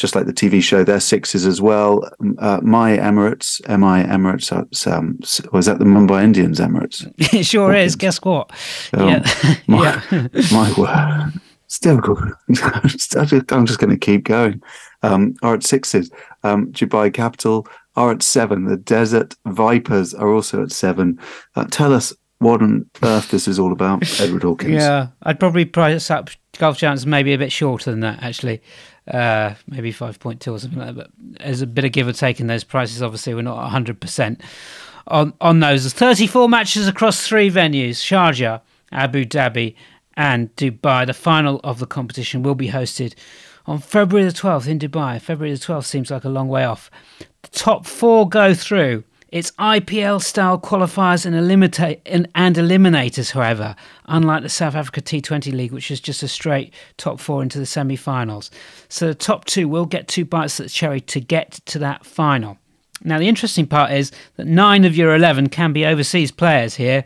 just 0.00 0.14
like 0.14 0.24
the 0.24 0.32
TV 0.32 0.62
show, 0.62 0.82
they're 0.82 0.98
sixes 0.98 1.46
as 1.46 1.60
well. 1.60 2.10
Uh, 2.38 2.58
my 2.62 2.96
Emirates, 2.96 3.60
MI 3.68 4.02
Emirates, 4.08 4.50
um, 4.86 5.18
was 5.52 5.66
that 5.66 5.78
the 5.78 5.84
Mumbai 5.84 6.24
Indians 6.24 6.58
Emirates? 6.58 7.06
it 7.34 7.44
sure 7.44 7.74
is. 7.74 7.96
Guess 7.96 8.22
what? 8.22 8.50
Um, 8.94 9.08
yeah. 9.08 9.54
my, 9.66 10.02
my 10.52 10.72
word. 10.72 11.32
Still 11.66 11.98
good. 11.98 12.32
I'm 12.48 13.66
just 13.66 13.78
going 13.78 13.90
to 13.90 13.98
keep 13.98 14.24
going. 14.24 14.62
Um, 15.02 15.34
are 15.42 15.54
at 15.54 15.62
sixes. 15.62 16.10
Um, 16.42 16.72
Dubai 16.72 17.12
Capital 17.12 17.66
are 17.94 18.10
at 18.10 18.22
seven. 18.22 18.64
The 18.64 18.76
Desert 18.76 19.36
Vipers 19.46 20.14
are 20.14 20.32
also 20.32 20.62
at 20.62 20.72
seven. 20.72 21.18
Uh, 21.54 21.66
tell 21.70 21.92
us 21.92 22.12
what 22.38 22.62
on 22.62 22.90
earth 23.02 23.30
this 23.30 23.46
is 23.46 23.58
all 23.58 23.70
about, 23.70 24.02
Edward 24.18 24.42
Hawkins. 24.42 24.72
Yeah, 24.72 25.08
I'd 25.22 25.38
probably 25.38 25.66
price 25.66 26.10
up 26.10 26.30
Gulf 26.58 26.78
Giants 26.78 27.06
maybe 27.06 27.34
a 27.34 27.38
bit 27.38 27.52
shorter 27.52 27.90
than 27.90 28.00
that, 28.00 28.22
actually 28.22 28.62
uh, 29.10 29.54
maybe 29.66 29.92
5.2 29.92 30.52
or 30.52 30.58
something 30.58 30.78
like 30.78 30.94
that. 30.94 30.94
But 30.94 31.10
there's 31.18 31.62
a 31.62 31.66
bit 31.66 31.84
of 31.84 31.92
give 31.92 32.08
or 32.08 32.12
take 32.12 32.40
in 32.40 32.46
those 32.46 32.64
prices. 32.64 33.02
Obviously, 33.02 33.34
we're 33.34 33.42
not 33.42 33.70
100% 33.70 34.40
on, 35.08 35.34
on 35.40 35.60
those. 35.60 35.82
There's 35.82 35.92
34 35.94 36.48
matches 36.48 36.88
across 36.88 37.26
three 37.26 37.50
venues 37.50 37.96
Sharjah, 37.96 38.60
Abu 38.92 39.24
Dhabi, 39.24 39.74
and 40.14 40.54
Dubai. 40.56 41.06
The 41.06 41.14
final 41.14 41.60
of 41.64 41.78
the 41.78 41.86
competition 41.86 42.42
will 42.42 42.54
be 42.54 42.68
hosted 42.68 43.14
on 43.66 43.78
February 43.78 44.26
the 44.26 44.34
12th 44.34 44.68
in 44.68 44.78
Dubai. 44.78 45.20
February 45.20 45.54
the 45.54 45.60
12th 45.60 45.84
seems 45.84 46.10
like 46.10 46.24
a 46.24 46.28
long 46.28 46.48
way 46.48 46.64
off. 46.64 46.90
The 47.42 47.48
top 47.50 47.86
four 47.86 48.28
go 48.28 48.54
through. 48.54 49.04
It's 49.32 49.52
IPL 49.52 50.20
style 50.20 50.58
qualifiers 50.58 51.24
and, 51.24 51.36
eliminate, 51.36 52.00
and, 52.04 52.28
and 52.34 52.56
eliminators, 52.56 53.30
however, 53.30 53.76
unlike 54.06 54.42
the 54.42 54.48
South 54.48 54.74
Africa 54.74 55.00
T20 55.00 55.52
League, 55.52 55.70
which 55.70 55.92
is 55.92 56.00
just 56.00 56.24
a 56.24 56.28
straight 56.28 56.74
top 56.96 57.20
four 57.20 57.40
into 57.40 57.60
the 57.60 57.66
semi 57.66 57.94
finals. 57.94 58.50
So 58.88 59.06
the 59.06 59.14
top 59.14 59.44
two 59.44 59.68
will 59.68 59.86
get 59.86 60.08
two 60.08 60.24
bites 60.24 60.58
at 60.58 60.64
the 60.64 60.70
cherry 60.70 61.00
to 61.02 61.20
get 61.20 61.52
to 61.66 61.78
that 61.78 62.04
final. 62.04 62.58
Now, 63.04 63.20
the 63.20 63.28
interesting 63.28 63.68
part 63.68 63.92
is 63.92 64.10
that 64.36 64.48
nine 64.48 64.84
of 64.84 64.96
your 64.96 65.14
11 65.14 65.48
can 65.50 65.72
be 65.72 65.86
overseas 65.86 66.32
players 66.32 66.74
here. 66.74 67.04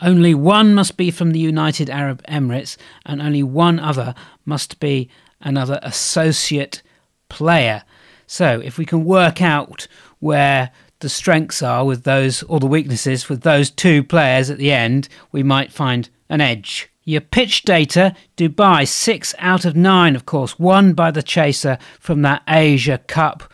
Only 0.00 0.34
one 0.34 0.74
must 0.74 0.96
be 0.96 1.10
from 1.10 1.32
the 1.32 1.38
United 1.38 1.90
Arab 1.90 2.22
Emirates, 2.26 2.78
and 3.04 3.20
only 3.20 3.42
one 3.42 3.78
other 3.78 4.14
must 4.46 4.80
be 4.80 5.10
another 5.42 5.78
associate 5.82 6.80
player. 7.28 7.82
So, 8.26 8.60
if 8.64 8.78
we 8.78 8.86
can 8.86 9.04
work 9.04 9.42
out 9.42 9.86
where 10.20 10.70
the 11.00 11.08
strengths 11.08 11.62
are 11.62 11.84
with 11.84 12.04
those, 12.04 12.42
or 12.44 12.60
the 12.60 12.66
weaknesses 12.66 13.28
with 13.28 13.42
those 13.42 13.70
two 13.70 14.04
players 14.04 14.50
at 14.50 14.58
the 14.58 14.72
end, 14.72 15.08
we 15.32 15.42
might 15.42 15.72
find 15.72 16.08
an 16.28 16.40
edge. 16.40 16.88
Your 17.04 17.20
pitch 17.20 17.62
data, 17.62 18.14
Dubai, 18.36 18.86
six 18.86 19.34
out 19.38 19.64
of 19.64 19.74
nine, 19.74 20.14
of 20.14 20.26
course, 20.26 20.58
won 20.58 20.92
by 20.92 21.10
the 21.10 21.22
chaser 21.22 21.78
from 21.98 22.22
that 22.22 22.42
Asia 22.46 22.98
Cup. 23.06 23.44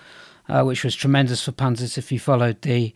Uh, 0.49 0.63
which 0.63 0.85
was 0.85 0.95
tremendous 0.95 1.43
for 1.43 1.51
punters 1.51 1.99
if 1.99 2.13
you 2.13 2.21
followed 2.21 2.63
the 2.63 2.95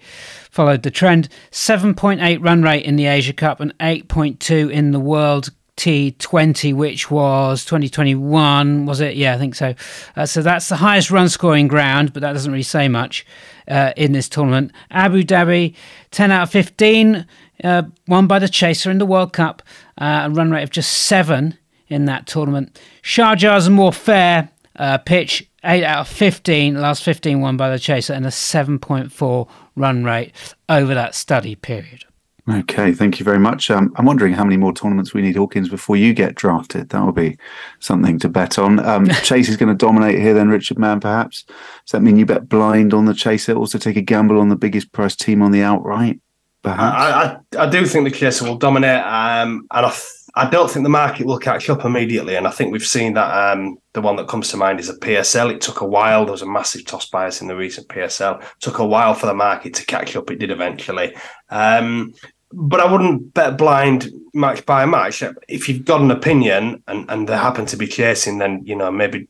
followed 0.53 0.85
the 0.85 0.91
trend. 0.91 1.29
7.8 1.50 2.44
run 2.44 2.62
rate 2.62 2.85
in 2.85 2.94
the 2.94 3.06
Asia 3.06 3.32
Cup 3.32 3.58
and 3.58 3.76
8.2 3.79 4.70
in 4.70 4.93
the 4.93 5.00
World 5.00 5.50
T20, 5.81 6.75
which 6.75 7.11
was 7.11 7.64
2021, 7.64 8.85
was 8.85 9.00
it? 9.00 9.17
Yeah, 9.17 9.35
I 9.35 9.38
think 9.38 9.55
so. 9.55 9.75
Uh, 10.14 10.27
so 10.27 10.43
that's 10.43 10.69
the 10.69 10.77
highest 10.77 11.10
run 11.10 11.29
scoring 11.29 11.69
ground, 11.69 12.13
but 12.13 12.20
that 12.20 12.34
doesn't 12.34 12.53
really 12.53 12.63
say 12.63 12.86
much 12.86 13.24
uh, 13.70 13.93
in 13.96 14.12
this 14.12 14.29
tournament. 14.29 14.72
Abu 14.91 15.22
Dhabi, 15.22 15.74
10 16.10 16.31
out 16.31 16.43
of 16.43 16.50
15, 16.50 17.27
uh, 17.65 17.82
won 18.08 18.27
by 18.27 18.39
the 18.39 18.48
Chaser 18.48 18.91
in 18.91 18.98
the 18.98 19.06
World 19.06 19.32
Cup, 19.32 19.62
uh, 19.98 20.22
a 20.24 20.31
run 20.31 20.50
rate 20.50 20.62
of 20.62 20.70
just 20.70 20.91
seven 20.91 21.56
in 21.89 22.05
that 22.06 22.27
tournament. 22.27 22.79
Sharjah 23.03 23.56
is 23.56 23.67
a 23.67 23.70
more 23.70 23.93
fair 23.93 24.50
uh, 24.77 24.98
pitch, 24.98 25.48
8 25.65 25.84
out 25.84 26.00
of 26.00 26.08
15, 26.08 26.81
last 26.81 27.03
15 27.03 27.41
won 27.41 27.56
by 27.56 27.70
the 27.70 27.79
Chaser, 27.79 28.12
and 28.12 28.27
a 28.27 28.31
7.4 28.31 29.48
run 29.77 30.05
rate 30.05 30.32
over 30.69 30.94
that 30.94 31.15
study 31.15 31.55
period. 31.55 32.05
Okay, 32.49 32.93
thank 32.93 33.19
you 33.19 33.25
very 33.25 33.39
much. 33.39 33.70
Um, 33.70 33.93
I'm 33.97 34.06
wondering 34.06 34.32
how 34.32 34.44
many 34.44 34.56
more 34.56 34.73
tournaments 34.73 35.13
we 35.13 35.23
need 35.23 35.37
Hawkins 35.37 35.69
before 35.69 35.97
you 35.97 36.15
get 36.15 36.35
drafted. 36.35 36.89
That 36.89 37.05
will 37.05 37.13
be 37.13 37.37
something 37.81 38.19
to 38.20 38.29
bet 38.29 38.59
on. 38.59 38.79
Um, 38.81 39.09
Chase 39.23 39.49
is 39.49 39.56
going 39.56 39.69
to 39.69 39.75
dominate 39.75 40.19
here, 40.19 40.35
then 40.35 40.49
Richard 40.49 40.79
Mann, 40.79 41.01
perhaps. 41.01 41.44
Does 41.44 41.93
that 41.93 42.03
mean 42.03 42.17
you 42.17 42.27
bet 42.27 42.49
blind 42.49 42.94
on 42.94 43.05
the 43.05 43.15
Chaser? 43.15 43.55
Also 43.55 43.79
take 43.79 43.97
a 43.97 44.03
gamble 44.03 44.41
on 44.41 44.49
the 44.49 44.56
biggest 44.56 44.93
price 44.93 45.17
team 45.17 45.43
on 45.43 45.53
the 45.53 45.63
outright? 45.63 46.20
Perhaps. 46.62 47.55
I, 47.55 47.58
I, 47.58 47.67
I 47.67 47.70
do 47.70 47.86
think 47.86 48.05
the 48.05 48.14
Chaser 48.14 48.44
will 48.44 48.58
dominate, 48.58 49.02
um, 49.05 49.67
and 49.70 49.86
I, 49.86 49.96
I 50.34 50.50
don't 50.50 50.70
think 50.70 50.84
the 50.84 50.90
market 50.90 51.26
will 51.26 51.38
catch 51.38 51.70
up 51.70 51.84
immediately. 51.84 52.36
And 52.36 52.46
I 52.46 52.50
think 52.50 52.70
we've 52.70 52.86
seen 52.86 53.14
that 53.14 53.52
um, 53.52 53.79
the 53.94 54.02
one 54.02 54.17
that 54.17 54.29
comes 54.29 54.48
to 54.50 54.56
mind 54.56 54.79
is 54.79 54.90
a 54.90 54.98
PSL. 54.98 55.52
It 55.52 55.60
took 55.60 55.81
a 55.81 55.86
while. 55.86 56.24
There 56.24 56.32
was 56.32 56.43
a 56.43 56.46
massive 56.46 56.84
toss 56.84 57.08
bias 57.08 57.40
in 57.40 57.48
the 57.48 57.56
recent 57.56 57.88
PSL. 57.88 58.43
It 58.43 58.48
took 58.60 58.79
a 58.79 58.86
while 58.86 59.14
for 59.14 59.26
the 59.26 59.34
market 59.34 59.74
to 59.74 59.86
catch 59.86 60.14
up. 60.17 60.31
It 60.31 60.38
did 60.38 60.50
eventually. 60.50 61.17
Um, 61.48 62.12
but 62.52 62.81
I 62.81 62.90
wouldn't 62.90 63.32
bet 63.32 63.56
blind 63.56 64.10
match 64.34 64.67
by 64.67 64.84
match. 64.84 65.22
If 65.48 65.69
you've 65.69 65.84
got 65.84 66.00
an 66.00 66.10
opinion 66.10 66.82
and, 66.86 67.08
and 67.08 67.29
they 67.29 67.36
happen 67.36 67.67
to 67.67 67.76
be 67.76 67.86
chasing, 67.86 68.38
then 68.38 68.62
you 68.64 68.76
know 68.76 68.90
maybe 68.90 69.29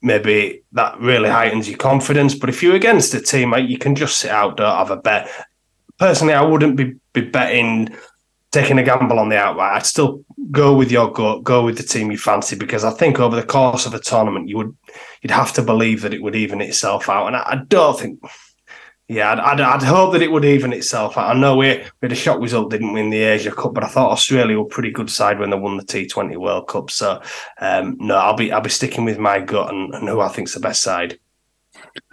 maybe 0.00 0.62
that 0.72 0.98
really 1.00 1.28
heightens 1.28 1.68
your 1.68 1.78
confidence. 1.78 2.34
But 2.34 2.48
if 2.48 2.62
you're 2.62 2.76
against 2.76 3.14
a 3.14 3.20
team, 3.20 3.54
you 3.54 3.78
can 3.78 3.94
just 3.94 4.18
sit 4.18 4.30
out, 4.30 4.56
don't 4.56 4.76
have 4.76 4.90
a 4.90 4.96
bet. 4.96 5.28
Personally, 5.98 6.34
I 6.34 6.42
wouldn't 6.42 6.76
be, 6.76 6.94
be 7.12 7.22
betting 7.22 7.94
taking 8.50 8.78
a 8.78 8.82
gamble 8.82 9.18
on 9.18 9.28
the 9.28 9.38
outright, 9.38 9.76
I'd 9.76 9.86
still 9.86 10.24
go 10.50 10.74
with 10.74 10.90
your 10.90 11.12
gut, 11.12 11.42
go 11.42 11.64
with 11.64 11.76
the 11.76 11.82
team 11.82 12.10
you 12.10 12.18
fancy, 12.18 12.56
because 12.56 12.84
I 12.84 12.90
think 12.90 13.20
over 13.20 13.36
the 13.36 13.46
course 13.46 13.86
of 13.86 13.94
a 13.94 14.00
tournament, 14.00 14.48
you 14.48 14.56
would 14.56 14.76
you'd 15.22 15.30
have 15.30 15.52
to 15.54 15.62
believe 15.62 16.02
that 16.02 16.14
it 16.14 16.22
would 16.22 16.36
even 16.36 16.60
itself 16.60 17.08
out, 17.08 17.26
and 17.26 17.36
I, 17.36 17.42
I 17.46 17.56
don't 17.68 17.98
think. 17.98 18.20
Yeah, 19.10 19.32
I'd, 19.32 19.40
I'd, 19.40 19.60
I'd, 19.62 19.82
hope 19.82 20.12
that 20.12 20.20
it 20.20 20.30
would 20.30 20.44
even 20.44 20.74
itself 20.74 21.16
out. 21.16 21.34
I 21.34 21.40
know 21.40 21.56
we, 21.56 21.68
we 21.78 21.82
had 22.02 22.12
a 22.12 22.14
shock 22.14 22.40
result, 22.40 22.70
didn't 22.70 22.92
win 22.92 23.08
the 23.08 23.22
Asia 23.22 23.50
Cup, 23.50 23.72
but 23.72 23.82
I 23.82 23.88
thought 23.88 24.10
Australia 24.10 24.58
were 24.58 24.66
a 24.66 24.68
pretty 24.68 24.90
good 24.90 25.08
side 25.08 25.38
when 25.38 25.48
they 25.48 25.56
won 25.56 25.78
the 25.78 25.82
T20 25.82 26.36
World 26.36 26.68
Cup. 26.68 26.90
So, 26.90 27.22
um, 27.58 27.96
no, 27.98 28.16
I'll 28.16 28.36
be 28.36 28.52
I'll 28.52 28.60
be 28.60 28.68
sticking 28.68 29.06
with 29.06 29.18
my 29.18 29.40
gut 29.40 29.72
and, 29.72 29.94
and 29.94 30.06
who 30.06 30.20
I 30.20 30.28
think's 30.28 30.52
the 30.52 30.60
best 30.60 30.82
side. 30.82 31.18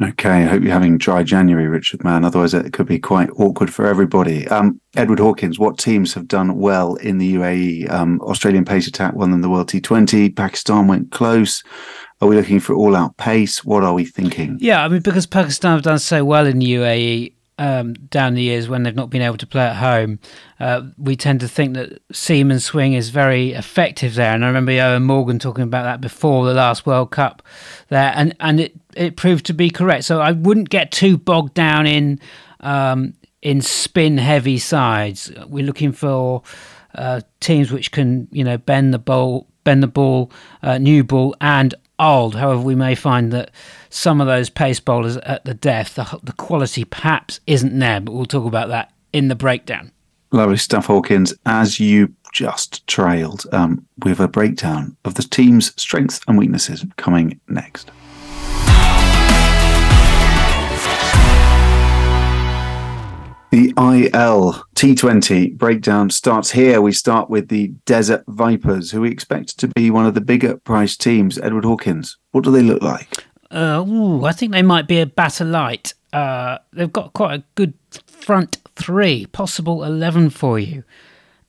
Okay, 0.01 0.43
I 0.43 0.43
hope 0.43 0.63
you're 0.63 0.73
having 0.73 0.97
dry 0.97 1.23
January, 1.23 1.67
Richard 1.67 2.03
Mann. 2.03 2.25
Otherwise, 2.25 2.53
it 2.53 2.73
could 2.73 2.87
be 2.87 2.99
quite 2.99 3.29
awkward 3.37 3.73
for 3.73 3.85
everybody. 3.85 4.47
Um, 4.47 4.79
Edward 4.95 5.19
Hawkins, 5.19 5.59
what 5.59 5.77
teams 5.77 6.13
have 6.13 6.27
done 6.27 6.57
well 6.57 6.95
in 6.95 7.17
the 7.17 7.35
UAE? 7.35 7.89
Um, 7.89 8.19
Australian 8.21 8.65
pace 8.65 8.87
attack 8.87 9.13
won 9.13 9.31
them 9.31 9.41
the 9.41 9.49
World 9.49 9.69
T20. 9.69 10.35
Pakistan 10.35 10.87
went 10.87 11.11
close. 11.11 11.63
Are 12.21 12.27
we 12.27 12.35
looking 12.35 12.59
for 12.59 12.73
all 12.73 12.95
out 12.95 13.17
pace? 13.17 13.63
What 13.63 13.83
are 13.83 13.93
we 13.93 14.05
thinking? 14.05 14.57
Yeah, 14.59 14.83
I 14.83 14.87
mean, 14.87 15.01
because 15.01 15.25
Pakistan 15.25 15.73
have 15.73 15.83
done 15.83 15.99
so 15.99 16.23
well 16.23 16.45
in 16.45 16.59
the 16.59 16.73
UAE, 16.75 17.33
um, 17.57 17.93
down 17.93 18.33
the 18.33 18.41
years 18.41 18.67
when 18.67 18.83
they've 18.83 18.95
not 18.95 19.09
been 19.09 19.21
able 19.21 19.37
to 19.37 19.47
play 19.47 19.65
at 19.65 19.77
home, 19.77 20.19
uh, 20.59 20.81
we 20.97 21.15
tend 21.15 21.39
to 21.39 21.47
think 21.47 21.73
that 21.75 22.01
seam 22.11 22.51
and 22.51 22.61
swing 22.61 22.93
is 22.93 23.09
very 23.09 23.53
effective 23.53 24.15
there. 24.15 24.33
And 24.33 24.43
I 24.43 24.47
remember 24.47 24.71
Eoin 24.71 25.03
Morgan 25.03 25.39
talking 25.39 25.63
about 25.63 25.83
that 25.83 26.01
before 26.01 26.45
the 26.45 26.53
last 26.53 26.85
World 26.85 27.11
Cup 27.11 27.41
there, 27.89 28.11
and, 28.15 28.35
and 28.39 28.59
it, 28.59 28.75
it 28.95 29.17
proved 29.17 29.45
to 29.47 29.53
be 29.53 29.69
correct. 29.69 30.05
So 30.05 30.21
I 30.21 30.31
wouldn't 30.31 30.69
get 30.69 30.91
too 30.91 31.17
bogged 31.17 31.53
down 31.53 31.85
in 31.87 32.19
um, 32.61 33.13
in 33.41 33.61
spin 33.61 34.17
heavy 34.17 34.57
sides. 34.57 35.31
We're 35.47 35.65
looking 35.65 35.91
for 35.91 36.43
uh, 36.95 37.21
teams 37.39 37.71
which 37.71 37.91
can 37.91 38.27
you 38.31 38.43
know 38.43 38.57
bend 38.57 38.93
the 38.93 38.99
ball, 38.99 39.47
bend 39.63 39.83
the 39.83 39.87
ball, 39.87 40.31
uh, 40.63 40.77
new 40.77 41.03
ball, 41.03 41.35
and 41.41 41.75
old. 41.99 42.35
However, 42.35 42.61
we 42.61 42.75
may 42.75 42.95
find 42.95 43.31
that 43.31 43.51
some 43.89 44.19
of 44.19 44.27
those 44.27 44.49
pace 44.49 44.79
bowlers 44.79 45.17
at 45.17 45.45
the 45.45 45.53
death, 45.53 45.95
the, 45.95 46.19
the 46.23 46.33
quality 46.33 46.83
perhaps 46.83 47.39
isn't 47.47 47.77
there, 47.77 47.99
but 47.99 48.13
we'll 48.13 48.25
talk 48.25 48.45
about 48.45 48.69
that 48.69 48.93
in 49.13 49.27
the 49.27 49.35
breakdown. 49.35 49.91
Lovely 50.31 50.57
stuff, 50.57 50.87
Hawkins. 50.87 51.33
As 51.45 51.79
you 51.79 52.13
just 52.33 52.85
trailed, 52.87 53.45
um, 53.53 53.85
with 54.03 54.19
a 54.19 54.27
breakdown 54.27 54.97
of 55.05 55.15
the 55.15 55.23
team's 55.23 55.71
strengths 55.81 56.19
and 56.27 56.37
weaknesses 56.37 56.85
coming 56.97 57.39
next. 57.47 57.91
The 63.55 63.73
IL 63.77 64.61
T20 64.75 65.57
breakdown 65.57 66.09
starts 66.09 66.51
here. 66.51 66.81
We 66.81 66.91
start 66.91 67.29
with 67.29 67.47
the 67.47 67.69
Desert 67.85 68.25
Vipers, 68.27 68.91
who 68.91 68.99
we 68.99 69.09
expect 69.09 69.57
to 69.59 69.69
be 69.69 69.89
one 69.89 70.05
of 70.05 70.13
the 70.13 70.19
bigger 70.19 70.57
price 70.57 70.97
teams. 70.97 71.37
Edward 71.37 71.63
Hawkins, 71.63 72.17
what 72.31 72.43
do 72.43 72.51
they 72.51 72.61
look 72.61 72.81
like? 72.81 73.07
Uh, 73.49 73.81
ooh, 73.87 74.25
I 74.25 74.33
think 74.33 74.51
they 74.51 74.61
might 74.61 74.89
be 74.89 74.99
a 74.99 75.05
batter 75.05 75.45
light. 75.45 75.93
Uh, 76.11 76.57
they've 76.73 76.91
got 76.91 77.13
quite 77.13 77.39
a 77.39 77.43
good 77.55 77.75
front 78.07 78.57
three, 78.75 79.25
possible 79.27 79.85
11 79.85 80.31
for 80.31 80.59
you. 80.59 80.83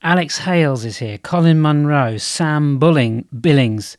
Alex 0.00 0.38
Hales 0.38 0.84
is 0.84 0.98
here, 0.98 1.18
Colin 1.18 1.60
Munro, 1.60 2.18
Sam 2.18 2.78
Bulling, 2.78 3.24
Billings, 3.40 3.96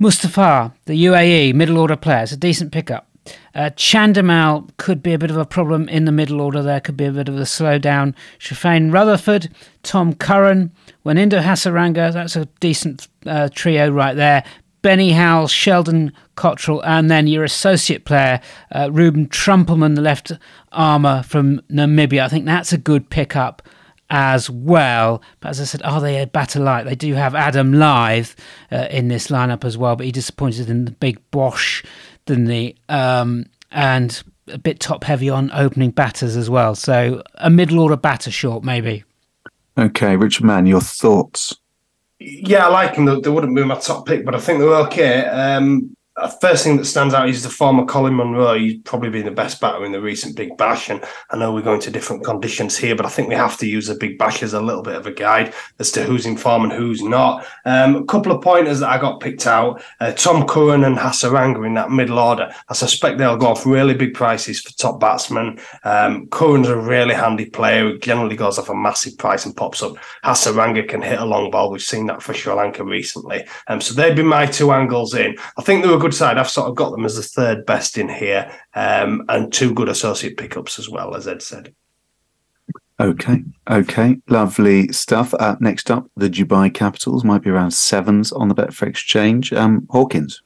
Mustafa, 0.00 0.74
the 0.86 1.04
UAE 1.04 1.54
middle 1.54 1.78
order 1.78 1.94
player. 1.94 2.24
It's 2.24 2.32
a 2.32 2.36
decent 2.36 2.72
pickup. 2.72 3.07
Uh, 3.54 3.70
Chandimal 3.76 4.68
could 4.76 5.02
be 5.02 5.14
a 5.14 5.18
bit 5.18 5.30
of 5.30 5.36
a 5.36 5.44
problem 5.44 5.88
in 5.88 6.04
the 6.04 6.12
middle 6.12 6.40
order 6.40 6.62
there, 6.62 6.80
could 6.80 6.96
be 6.96 7.06
a 7.06 7.12
bit 7.12 7.28
of 7.28 7.36
a 7.36 7.42
slowdown. 7.42 8.14
Sherfane 8.38 8.92
Rutherford, 8.92 9.50
Tom 9.82 10.14
Curran, 10.14 10.72
Wanindu 11.04 11.42
Hasaranga, 11.42 12.12
that's 12.12 12.36
a 12.36 12.46
decent 12.60 13.08
uh, 13.26 13.48
trio 13.52 13.90
right 13.90 14.14
there. 14.14 14.44
Benny 14.82 15.10
Howell, 15.12 15.48
Sheldon 15.48 16.12
Cottrell, 16.36 16.82
and 16.84 17.10
then 17.10 17.26
your 17.26 17.44
associate 17.44 18.04
player, 18.04 18.40
uh, 18.72 18.90
Ruben 18.92 19.26
Trumpelmann, 19.26 19.96
the 19.96 20.02
left 20.02 20.32
armour 20.72 21.24
from 21.24 21.60
Namibia. 21.70 22.22
I 22.22 22.28
think 22.28 22.44
that's 22.44 22.72
a 22.72 22.78
good 22.78 23.10
pickup 23.10 23.62
as 24.10 24.48
well. 24.48 25.22
But 25.40 25.50
as 25.50 25.60
I 25.60 25.64
said, 25.64 25.82
are 25.82 26.00
they 26.00 26.22
a 26.22 26.26
batter 26.26 26.60
light? 26.60 26.84
They 26.84 26.94
do 26.94 27.14
have 27.14 27.34
Adam 27.34 27.72
Lyth 27.72 28.34
uh, 28.70 28.86
in 28.90 29.08
this 29.08 29.28
lineup 29.28 29.64
as 29.64 29.76
well, 29.76 29.96
but 29.96 30.06
he 30.06 30.12
disappointed 30.12 30.70
in 30.70 30.84
the 30.84 30.92
big 30.92 31.20
Bash, 31.30 31.84
than 32.28 32.44
the 32.44 32.76
um, 32.88 33.46
and 33.72 34.22
a 34.46 34.58
bit 34.58 34.80
top 34.80 35.04
heavy 35.04 35.28
on 35.28 35.50
opening 35.52 35.90
batters 35.90 36.36
as 36.36 36.48
well. 36.48 36.74
So 36.74 37.22
a 37.34 37.50
middle 37.50 37.80
order 37.80 37.96
batter 37.96 38.30
short, 38.30 38.64
maybe. 38.64 39.04
Okay, 39.76 40.16
Richard 40.16 40.44
Mann, 40.44 40.66
your 40.66 40.80
thoughts? 40.80 41.56
Yeah, 42.18 42.66
I 42.66 42.68
like 42.68 42.96
them. 42.96 43.04
They 43.20 43.30
wouldn't 43.30 43.54
be 43.54 43.64
my 43.64 43.76
top 43.76 44.06
pick, 44.06 44.24
but 44.24 44.34
I 44.34 44.40
think 44.40 44.58
they're 44.58 44.74
okay. 44.86 45.24
Um, 45.26 45.96
first 46.40 46.64
thing 46.64 46.76
that 46.76 46.84
stands 46.84 47.14
out 47.14 47.28
is 47.28 47.42
the 47.42 47.48
former 47.48 47.84
Colin 47.84 48.14
Munro. 48.14 48.54
He's 48.54 48.78
probably 48.82 49.10
been 49.10 49.24
the 49.24 49.30
best 49.30 49.60
batter 49.60 49.84
in 49.84 49.92
the 49.92 50.00
recent 50.00 50.36
Big 50.36 50.56
Bash. 50.56 50.88
And 50.88 51.04
I 51.30 51.36
know 51.36 51.52
we're 51.52 51.62
going 51.62 51.80
to 51.82 51.90
different 51.90 52.24
conditions 52.24 52.76
here, 52.76 52.96
but 52.96 53.06
I 53.06 53.08
think 53.08 53.28
we 53.28 53.34
have 53.34 53.56
to 53.58 53.66
use 53.66 53.86
the 53.86 53.94
Big 53.94 54.18
Bash 54.18 54.42
as 54.42 54.54
a 54.54 54.60
little 54.60 54.82
bit 54.82 54.96
of 54.96 55.06
a 55.06 55.12
guide 55.12 55.54
as 55.78 55.90
to 55.92 56.02
who's 56.02 56.26
in 56.26 56.36
form 56.36 56.64
and 56.64 56.72
who's 56.72 57.02
not. 57.02 57.46
Um, 57.64 57.96
a 57.96 58.04
couple 58.04 58.32
of 58.32 58.42
pointers 58.42 58.80
that 58.80 58.90
I 58.90 58.98
got 58.98 59.20
picked 59.20 59.46
out 59.46 59.82
uh, 60.00 60.12
Tom 60.12 60.46
Curran 60.46 60.84
and 60.84 60.96
Hasaranga 60.96 61.66
in 61.66 61.74
that 61.74 61.90
middle 61.90 62.18
order. 62.18 62.52
I 62.68 62.74
suspect 62.74 63.18
they'll 63.18 63.36
go 63.36 63.48
off 63.48 63.66
really 63.66 63.94
big 63.94 64.14
prices 64.14 64.60
for 64.60 64.72
top 64.72 65.00
batsmen. 65.00 65.60
Um, 65.84 66.26
Curran's 66.28 66.68
a 66.68 66.76
really 66.76 67.14
handy 67.14 67.46
player 67.46 67.82
who 67.82 67.98
generally 67.98 68.36
goes 68.36 68.58
off 68.58 68.68
a 68.68 68.74
massive 68.74 69.18
price 69.18 69.46
and 69.46 69.56
pops 69.56 69.82
up. 69.82 69.94
Hasaranga 70.24 70.88
can 70.88 71.02
hit 71.02 71.18
a 71.18 71.24
long 71.24 71.50
ball. 71.50 71.70
We've 71.70 71.82
seen 71.82 72.06
that 72.06 72.22
for 72.22 72.34
Sri 72.34 72.52
Lanka 72.52 72.84
recently. 72.84 73.44
Um, 73.68 73.80
so 73.80 73.94
they'd 73.94 74.16
be 74.16 74.22
my 74.22 74.46
two 74.46 74.72
angles 74.72 75.14
in. 75.14 75.36
I 75.56 75.62
think 75.62 75.82
they 75.82 75.90
were 75.90 75.98
good 75.98 76.07
good 76.08 76.16
side. 76.16 76.38
I've 76.38 76.48
sort 76.48 76.68
of 76.68 76.74
got 76.74 76.90
them 76.90 77.04
as 77.04 77.16
the 77.16 77.22
third 77.22 77.66
best 77.66 77.98
in 77.98 78.08
here, 78.08 78.50
um, 78.74 79.24
and 79.28 79.52
two 79.52 79.74
good 79.74 79.90
associate 79.90 80.38
pickups 80.38 80.78
as 80.78 80.88
well, 80.88 81.14
as 81.14 81.28
Ed 81.28 81.42
said. 81.42 81.74
Okay, 83.00 83.44
okay, 83.70 84.16
lovely 84.28 84.88
stuff. 84.88 85.34
Uh, 85.34 85.56
next 85.60 85.90
up, 85.90 86.10
the 86.16 86.30
Dubai 86.30 86.72
Capitals 86.72 87.24
might 87.24 87.42
be 87.42 87.50
around 87.50 87.72
sevens 87.72 88.32
on 88.32 88.48
the 88.48 88.54
Betfair 88.54 88.88
Exchange. 88.88 89.52
Um, 89.52 89.86
Hawkins. 89.90 90.42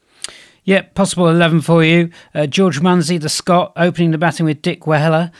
Yeah, 0.65 0.81
possible 0.81 1.29
11 1.29 1.61
for 1.61 1.83
you. 1.83 2.09
Uh, 2.35 2.45
George 2.45 2.79
Munsey, 2.81 3.17
the 3.17 3.29
Scot, 3.29 3.73
opening 3.75 4.11
the 4.11 4.17
batting 4.17 4.45
with 4.45 4.61
Dickwella, 4.61 5.31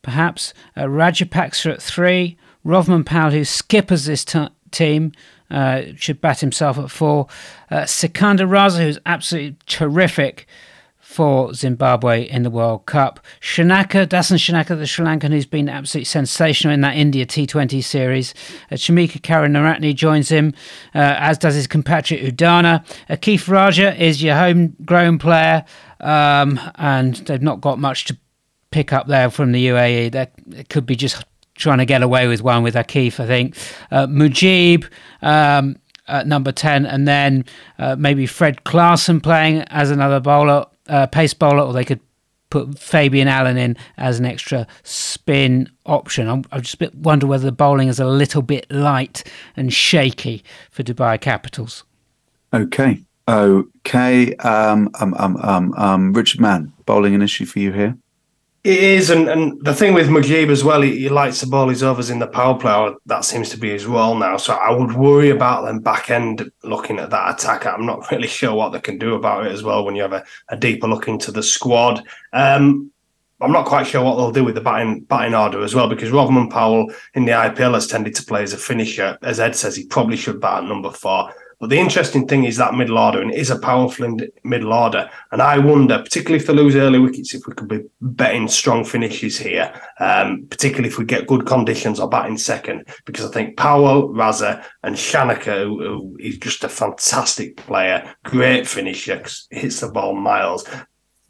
perhaps. 0.00 0.54
Uh, 0.76 0.82
Rajapaksa 0.82 1.72
at 1.72 1.82
three. 1.82 2.36
Rovman 2.64 3.04
Powell, 3.04 3.32
who 3.32 3.44
skippers 3.44 4.04
this 4.04 4.24
t- 4.24 4.48
team, 4.70 5.12
uh, 5.52 5.82
should 5.96 6.20
bat 6.20 6.40
himself 6.40 6.78
at 6.78 6.90
four. 6.90 7.28
Uh, 7.70 7.86
Sikandar 7.86 8.46
Raza, 8.46 8.78
who's 8.78 8.98
absolutely 9.06 9.56
terrific 9.66 10.46
for 11.12 11.52
Zimbabwe 11.52 12.26
in 12.28 12.42
the 12.42 12.50
World 12.50 12.86
Cup. 12.86 13.20
Shanaka, 13.40 14.06
Dasun 14.06 14.38
Shanaka, 14.38 14.78
the 14.78 14.86
Sri 14.86 15.04
Lankan, 15.04 15.30
who's 15.30 15.46
been 15.46 15.68
absolutely 15.68 16.06
sensational 16.06 16.72
in 16.72 16.80
that 16.80 16.96
India 16.96 17.26
T20 17.26 17.84
series. 17.84 18.32
Uh, 18.70 18.76
Chamika 18.76 19.20
Karunaratne 19.20 19.94
joins 19.94 20.30
him, 20.30 20.54
uh, 20.94 21.16
as 21.18 21.36
does 21.36 21.54
his 21.54 21.66
compatriot 21.66 22.34
Udana. 22.34 22.82
Uh, 23.10 23.16
Akif 23.16 23.48
Raja 23.48 23.94
is 24.02 24.22
your 24.22 24.36
homegrown 24.36 25.18
player, 25.18 25.64
um, 26.00 26.58
and 26.76 27.16
they've 27.16 27.42
not 27.42 27.60
got 27.60 27.78
much 27.78 28.06
to 28.06 28.16
pick 28.70 28.92
up 28.92 29.06
there 29.06 29.30
from 29.30 29.52
the 29.52 29.66
UAE. 29.66 30.12
That 30.12 30.32
could 30.70 30.86
be 30.86 30.96
just 30.96 31.22
trying 31.54 31.78
to 31.78 31.84
get 31.84 32.02
away 32.02 32.26
with 32.26 32.42
one 32.42 32.62
with 32.62 32.74
Akif, 32.74 33.20
I 33.20 33.26
think. 33.26 33.56
Uh, 33.90 34.06
Mujeeb 34.06 34.86
um, 35.22 35.76
at 36.08 36.26
number 36.26 36.52
10, 36.52 36.86
and 36.86 37.06
then 37.06 37.44
uh, 37.78 37.96
maybe 37.98 38.26
Fred 38.26 38.64
Klaassen 38.64 39.22
playing 39.22 39.62
as 39.68 39.90
another 39.90 40.20
bowler, 40.20 40.66
uh, 40.88 41.06
pace 41.06 41.34
bowler, 41.34 41.62
or 41.62 41.72
they 41.72 41.84
could 41.84 42.00
put 42.50 42.78
Fabian 42.78 43.28
Allen 43.28 43.56
in 43.56 43.76
as 43.96 44.18
an 44.18 44.26
extra 44.26 44.66
spin 44.82 45.70
option. 45.86 46.28
I'm, 46.28 46.44
I 46.52 46.60
just 46.60 46.80
wonder 46.94 47.26
whether 47.26 47.46
the 47.46 47.52
bowling 47.52 47.88
is 47.88 47.98
a 47.98 48.06
little 48.06 48.42
bit 48.42 48.70
light 48.70 49.24
and 49.56 49.72
shaky 49.72 50.44
for 50.70 50.82
Dubai 50.82 51.18
Capitals. 51.18 51.84
Okay. 52.52 53.02
Okay. 53.26 54.34
Um, 54.36 54.90
um, 55.00 55.14
um, 55.18 55.36
um, 55.38 55.74
um, 55.78 56.12
Richard 56.12 56.40
Mann, 56.40 56.72
bowling 56.84 57.14
an 57.14 57.22
issue 57.22 57.46
for 57.46 57.58
you 57.58 57.72
here? 57.72 57.96
It 58.64 58.78
is, 58.78 59.10
and, 59.10 59.28
and 59.28 59.64
the 59.64 59.74
thing 59.74 59.92
with 59.92 60.06
Mujeeb 60.06 60.48
as 60.48 60.62
well, 60.62 60.82
he, 60.82 60.96
he 60.96 61.08
likes 61.08 61.40
the 61.40 61.48
ball 61.48 61.68
his 61.68 61.82
overs 61.82 62.10
in 62.10 62.20
the 62.20 62.28
power 62.28 62.56
play. 62.56 62.94
That 63.06 63.24
seems 63.24 63.48
to 63.50 63.56
be 63.56 63.70
his 63.70 63.86
role 63.86 64.14
now. 64.14 64.36
So 64.36 64.54
I 64.54 64.70
would 64.70 64.92
worry 64.92 65.30
about 65.30 65.64
them 65.64 65.80
back 65.80 66.10
end 66.10 66.48
looking 66.62 67.00
at 67.00 67.10
that 67.10 67.34
attack. 67.34 67.66
I'm 67.66 67.86
not 67.86 68.08
really 68.12 68.28
sure 68.28 68.54
what 68.54 68.70
they 68.70 68.78
can 68.78 68.98
do 68.98 69.14
about 69.16 69.46
it 69.46 69.52
as 69.52 69.64
well 69.64 69.84
when 69.84 69.96
you 69.96 70.02
have 70.02 70.12
a, 70.12 70.24
a 70.48 70.56
deeper 70.56 70.86
look 70.86 71.08
into 71.08 71.32
the 71.32 71.42
squad. 71.42 72.04
Um, 72.32 72.92
I'm 73.40 73.50
not 73.50 73.66
quite 73.66 73.88
sure 73.88 74.04
what 74.04 74.14
they'll 74.14 74.30
do 74.30 74.44
with 74.44 74.54
the 74.54 74.60
batting 74.60 75.00
batting 75.00 75.34
order 75.34 75.64
as 75.64 75.74
well 75.74 75.88
because 75.88 76.10
Rovman 76.10 76.48
Powell 76.48 76.92
in 77.14 77.24
the 77.24 77.32
IPL 77.32 77.74
has 77.74 77.88
tended 77.88 78.14
to 78.14 78.24
play 78.24 78.44
as 78.44 78.52
a 78.52 78.58
finisher. 78.58 79.18
As 79.22 79.40
Ed 79.40 79.56
says, 79.56 79.74
he 79.74 79.86
probably 79.86 80.16
should 80.16 80.40
bat 80.40 80.62
at 80.62 80.68
number 80.68 80.92
four. 80.92 81.34
But 81.62 81.70
the 81.70 81.78
interesting 81.78 82.26
thing 82.26 82.42
is 82.42 82.56
that 82.56 82.74
middle 82.74 82.98
order, 82.98 83.22
and 83.22 83.30
it 83.30 83.38
is 83.38 83.50
a 83.50 83.56
powerful 83.56 84.16
middle 84.42 84.72
order. 84.72 85.08
And 85.30 85.40
I 85.40 85.58
wonder, 85.58 85.96
particularly 86.00 86.42
if 86.42 86.48
they 86.48 86.52
lose 86.52 86.74
early 86.74 86.98
wickets, 86.98 87.34
if 87.34 87.46
we 87.46 87.54
could 87.54 87.68
be 87.68 87.84
betting 88.00 88.48
strong 88.48 88.84
finishes 88.84 89.38
here, 89.38 89.72
um, 90.00 90.44
particularly 90.50 90.88
if 90.88 90.98
we 90.98 91.04
get 91.04 91.28
good 91.28 91.46
conditions 91.46 92.00
or 92.00 92.08
batting 92.08 92.36
second, 92.36 92.88
because 93.04 93.24
I 93.24 93.30
think 93.30 93.56
Powell, 93.56 94.08
Raza, 94.08 94.64
and 94.82 94.96
Shanaka, 94.96 95.62
who, 95.62 95.78
who 95.84 96.16
is 96.18 96.36
just 96.38 96.64
a 96.64 96.68
fantastic 96.68 97.56
player, 97.58 98.12
great 98.24 98.66
finisher, 98.66 99.22
hits 99.50 99.78
the 99.78 99.88
ball 99.88 100.16
miles 100.16 100.68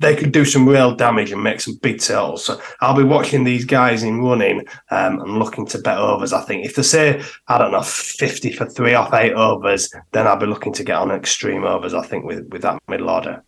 they 0.03 0.17
could 0.17 0.33
do 0.33 0.45
some 0.45 0.69
real 0.69 0.95
damage 0.95 1.33
and 1.33 1.43
make 1.43 1.61
some 1.61 1.77
big 1.77 2.01
totals. 2.01 2.45
So 2.45 2.61
I'll 2.81 2.97
be 2.97 3.05
watching 3.05 3.45
these 3.45 3.65
guys 3.65 4.03
in 4.03 4.21
running 4.21 4.67
um, 4.91 5.21
and 5.21 5.39
looking 5.39 5.65
to 5.67 5.79
bet 5.79 5.99
overs. 5.99 6.33
I 6.33 6.43
think 6.43 6.67
if 6.67 6.75
they 6.75 6.83
say, 6.83 7.23
I 7.49 7.57
don't 7.57 7.73
know, 7.73 7.83
50 7.83 8.53
for 8.53 8.67
three 8.67 8.95
off 8.95 9.15
eight 9.15 9.33
overs, 9.33 9.91
then 10.13 10.27
I'll 10.27 10.37
be 10.37 10.47
looking 10.47 10.73
to 10.75 10.85
get 10.85 10.97
on 10.97 11.11
extreme 11.11 11.65
overs, 11.65 11.95
I 11.95 12.05
think, 12.05 12.25
with, 12.25 12.47
with 12.51 12.63
that 12.63 12.83
middle 12.89 13.09
order. 13.09 13.43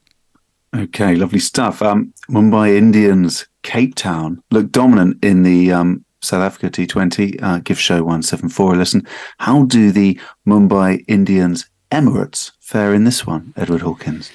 Okay, 0.75 1.14
lovely 1.14 1.38
stuff. 1.38 1.82
Um, 1.82 2.12
Mumbai 2.28 2.76
Indians, 2.76 3.46
Cape 3.62 3.94
Town, 3.94 4.42
look 4.50 4.73
dominant 4.73 5.23
in 5.25 5.42
the 5.42 5.73
um, 5.73 6.04
South 6.20 6.42
Africa 6.42 6.70
T20. 6.70 7.42
Uh, 7.42 7.58
give 7.58 7.78
show 7.78 7.96
174 7.96 8.75
a 8.75 8.76
listen. 8.76 9.06
How 9.38 9.64
do 9.64 9.92
the 9.92 10.18
Mumbai 10.46 11.04
Indians 11.06 11.68
Emirates 11.92 12.52
fare 12.61 12.92
in 12.92 13.04
this 13.04 13.26
one, 13.26 13.52
Edward 13.56 13.82
Hawkins? 13.82 14.32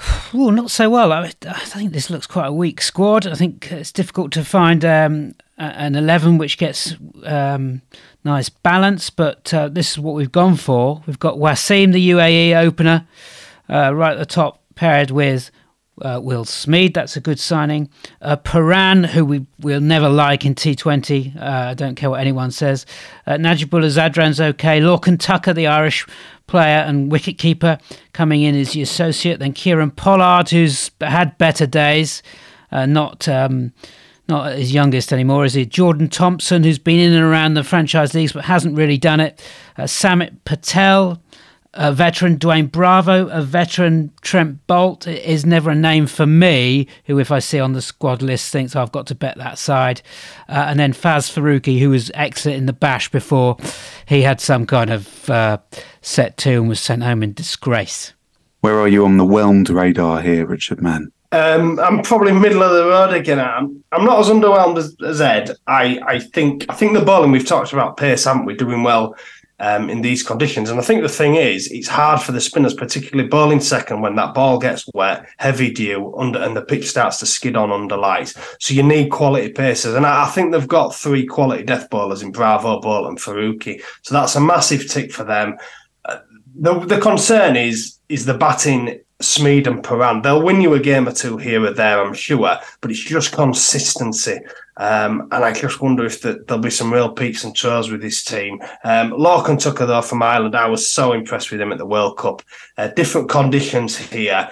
Well, 0.32 0.52
not 0.52 0.70
so 0.70 0.88
well. 0.88 1.12
I, 1.12 1.32
I, 1.48 1.58
think 1.64 1.92
this 1.92 2.08
looks 2.08 2.26
quite 2.26 2.46
a 2.46 2.52
weak 2.52 2.80
squad. 2.80 3.26
I 3.26 3.34
think 3.34 3.72
it's 3.72 3.90
difficult 3.90 4.30
to 4.32 4.44
find 4.44 4.84
um, 4.84 5.34
an 5.58 5.96
11 5.96 6.38
which 6.38 6.56
gets 6.56 6.94
um, 7.24 7.82
nice 8.24 8.48
balance, 8.48 9.10
but 9.10 9.52
uh, 9.52 9.68
this 9.68 9.90
is 9.90 9.98
what 9.98 10.14
we've 10.14 10.30
gone 10.30 10.56
for. 10.56 11.02
We've 11.06 11.18
got 11.18 11.36
Wasim, 11.36 11.92
the 11.92 12.10
UAE 12.10 12.56
opener, 12.56 13.08
uh, 13.68 13.92
right 13.94 14.12
at 14.12 14.18
the 14.18 14.26
top, 14.26 14.62
paired 14.76 15.10
with 15.10 15.50
uh, 16.02 16.20
Will 16.22 16.44
Smeed. 16.44 16.94
That's 16.94 17.16
a 17.16 17.20
good 17.20 17.38
signing. 17.38 17.88
Uh, 18.20 18.36
Pooran, 18.36 19.06
who 19.06 19.24
we 19.24 19.46
will 19.60 19.80
never 19.80 20.08
like 20.08 20.44
in 20.44 20.54
T20. 20.54 21.36
Uh, 21.36 21.40
I 21.70 21.74
don't 21.74 21.94
care 21.94 22.10
what 22.10 22.20
anyone 22.20 22.50
says. 22.50 22.86
Uh, 23.26 23.32
Najibullah 23.32 23.90
Zadran's 23.90 24.40
okay. 24.40 24.80
Lorcan 24.80 25.18
Tucker, 25.18 25.52
the 25.52 25.66
Irish 25.66 26.06
player 26.46 26.78
and 26.78 27.12
wicketkeeper 27.12 27.80
coming 28.12 28.42
in 28.42 28.54
as 28.56 28.72
the 28.72 28.82
associate. 28.82 29.38
Then 29.38 29.52
Kieron 29.52 29.94
Pollard, 29.94 30.50
who's 30.50 30.90
had 31.00 31.38
better 31.38 31.66
days, 31.66 32.22
uh, 32.72 32.86
not 32.86 33.28
um, 33.28 33.72
not 34.28 34.56
his 34.56 34.72
youngest 34.72 35.12
anymore, 35.12 35.44
is 35.44 35.54
he? 35.54 35.66
Jordan 35.66 36.08
Thompson, 36.08 36.64
who's 36.64 36.78
been 36.78 36.98
in 36.98 37.12
and 37.12 37.24
around 37.24 37.54
the 37.54 37.64
franchise 37.64 38.14
leagues 38.14 38.32
but 38.32 38.44
hasn't 38.44 38.76
really 38.76 38.98
done 38.98 39.20
it. 39.20 39.42
Uh, 39.76 39.86
Samit 39.86 40.44
Patel, 40.44 41.20
a 41.74 41.92
veteran 41.92 42.36
Dwayne 42.36 42.70
Bravo, 42.70 43.28
a 43.28 43.42
veteran 43.42 44.12
Trent 44.22 44.66
Boult 44.66 45.06
is 45.06 45.46
never 45.46 45.70
a 45.70 45.74
name 45.74 46.06
for 46.06 46.26
me, 46.26 46.88
who, 47.04 47.18
if 47.18 47.30
I 47.30 47.38
see 47.38 47.60
on 47.60 47.74
the 47.74 47.82
squad 47.82 48.22
list, 48.22 48.50
thinks 48.50 48.74
I've 48.74 48.92
got 48.92 49.06
to 49.08 49.14
bet 49.14 49.38
that 49.38 49.58
side. 49.58 50.02
Uh, 50.48 50.66
and 50.68 50.80
then 50.80 50.92
Faz 50.92 51.30
Farooqi, 51.32 51.78
who 51.78 51.90
was 51.90 52.10
excellent 52.14 52.58
in 52.58 52.66
the 52.66 52.72
bash 52.72 53.10
before 53.10 53.56
he 54.06 54.22
had 54.22 54.40
some 54.40 54.66
kind 54.66 54.90
of 54.90 55.30
uh, 55.30 55.58
set 56.02 56.36
to 56.38 56.50
and 56.50 56.68
was 56.68 56.80
sent 56.80 57.04
home 57.04 57.22
in 57.22 57.34
disgrace. 57.34 58.14
Where 58.60 58.78
are 58.80 58.88
you 58.88 59.04
on 59.04 59.16
the 59.16 59.24
whelmed 59.24 59.70
radar 59.70 60.20
here, 60.20 60.46
Richard 60.46 60.82
Mann? 60.82 61.12
Um, 61.32 61.78
I'm 61.78 62.02
probably 62.02 62.32
middle 62.32 62.62
of 62.64 62.72
the 62.72 62.88
road 62.88 63.14
again. 63.14 63.38
I'm, 63.38 63.84
I'm 63.92 64.04
not 64.04 64.18
as 64.18 64.26
underwhelmed 64.26 64.78
as, 64.78 64.96
as 65.06 65.20
Ed. 65.20 65.52
I, 65.68 66.00
I 66.04 66.18
think 66.18 66.66
I 66.68 66.74
think 66.74 66.92
the 66.92 67.04
bowling 67.04 67.30
we've 67.30 67.46
talked 67.46 67.72
about 67.72 67.96
pace, 67.96 68.24
haven't 68.24 68.46
we? 68.46 68.56
Doing 68.56 68.82
well 68.82 69.14
um, 69.60 69.90
in 69.90 70.00
these 70.00 70.22
conditions. 70.22 70.70
And 70.70 70.80
I 70.80 70.82
think 70.82 71.02
the 71.02 71.08
thing 71.08 71.36
is, 71.36 71.70
it's 71.70 71.86
hard 71.88 72.20
for 72.20 72.32
the 72.32 72.40
spinners, 72.40 72.74
particularly 72.74 73.28
bowling 73.28 73.60
second, 73.60 74.00
when 74.00 74.16
that 74.16 74.34
ball 74.34 74.58
gets 74.58 74.88
wet, 74.94 75.28
heavy 75.36 75.70
dew, 75.70 76.14
under, 76.18 76.40
and 76.40 76.56
the 76.56 76.62
pitch 76.62 76.88
starts 76.88 77.18
to 77.18 77.26
skid 77.26 77.56
on 77.56 77.70
under 77.70 77.96
lights. 77.96 78.34
So 78.58 78.74
you 78.74 78.82
need 78.82 79.10
quality 79.10 79.52
pacers. 79.52 79.94
And 79.94 80.06
I, 80.06 80.24
I 80.24 80.28
think 80.28 80.52
they've 80.52 80.66
got 80.66 80.94
three 80.94 81.26
quality 81.26 81.62
death 81.62 81.90
bowlers 81.90 82.22
in 82.22 82.32
Bravo, 82.32 82.80
Boult, 82.80 83.08
and 83.08 83.18
Farooqi. 83.18 83.82
So 84.02 84.14
that's 84.14 84.34
a 84.34 84.40
massive 84.40 84.88
tick 84.88 85.12
for 85.12 85.24
them. 85.24 85.56
Uh, 86.06 86.18
the, 86.58 86.80
the 86.80 87.00
concern 87.00 87.54
is 87.56 87.98
is 88.08 88.24
the 88.24 88.34
batting 88.34 89.00
Smeed 89.20 89.66
and 89.66 89.82
Pooran. 89.82 90.22
They'll 90.22 90.42
win 90.42 90.60
you 90.60 90.74
a 90.74 90.80
game 90.80 91.08
or 91.08 91.12
two 91.12 91.36
here 91.36 91.64
or 91.64 91.72
there, 91.72 92.02
I'm 92.02 92.14
sure, 92.14 92.56
but 92.80 92.90
it's 92.90 93.00
just 93.04 93.32
consistency. 93.32 94.40
Um, 94.76 95.28
and 95.30 95.44
I 95.44 95.52
just 95.52 95.82
wonder 95.82 96.06
if 96.06 96.22
the, 96.22 96.42
there'll 96.46 96.62
be 96.62 96.70
some 96.70 96.92
real 96.92 97.12
peaks 97.12 97.44
and 97.44 97.54
troughs 97.54 97.90
with 97.90 98.00
this 98.00 98.24
team. 98.24 98.62
Um, 98.82 99.12
Lorcan 99.12 99.60
Tucker, 99.60 99.84
though, 99.84 100.00
from 100.00 100.22
Ireland, 100.22 100.56
I 100.56 100.68
was 100.68 100.90
so 100.90 101.12
impressed 101.12 101.50
with 101.50 101.60
him 101.60 101.70
at 101.70 101.78
the 101.78 101.84
World 101.84 102.16
Cup. 102.16 102.42
Uh, 102.78 102.88
different 102.88 103.28
conditions 103.28 103.98
here, 103.98 104.48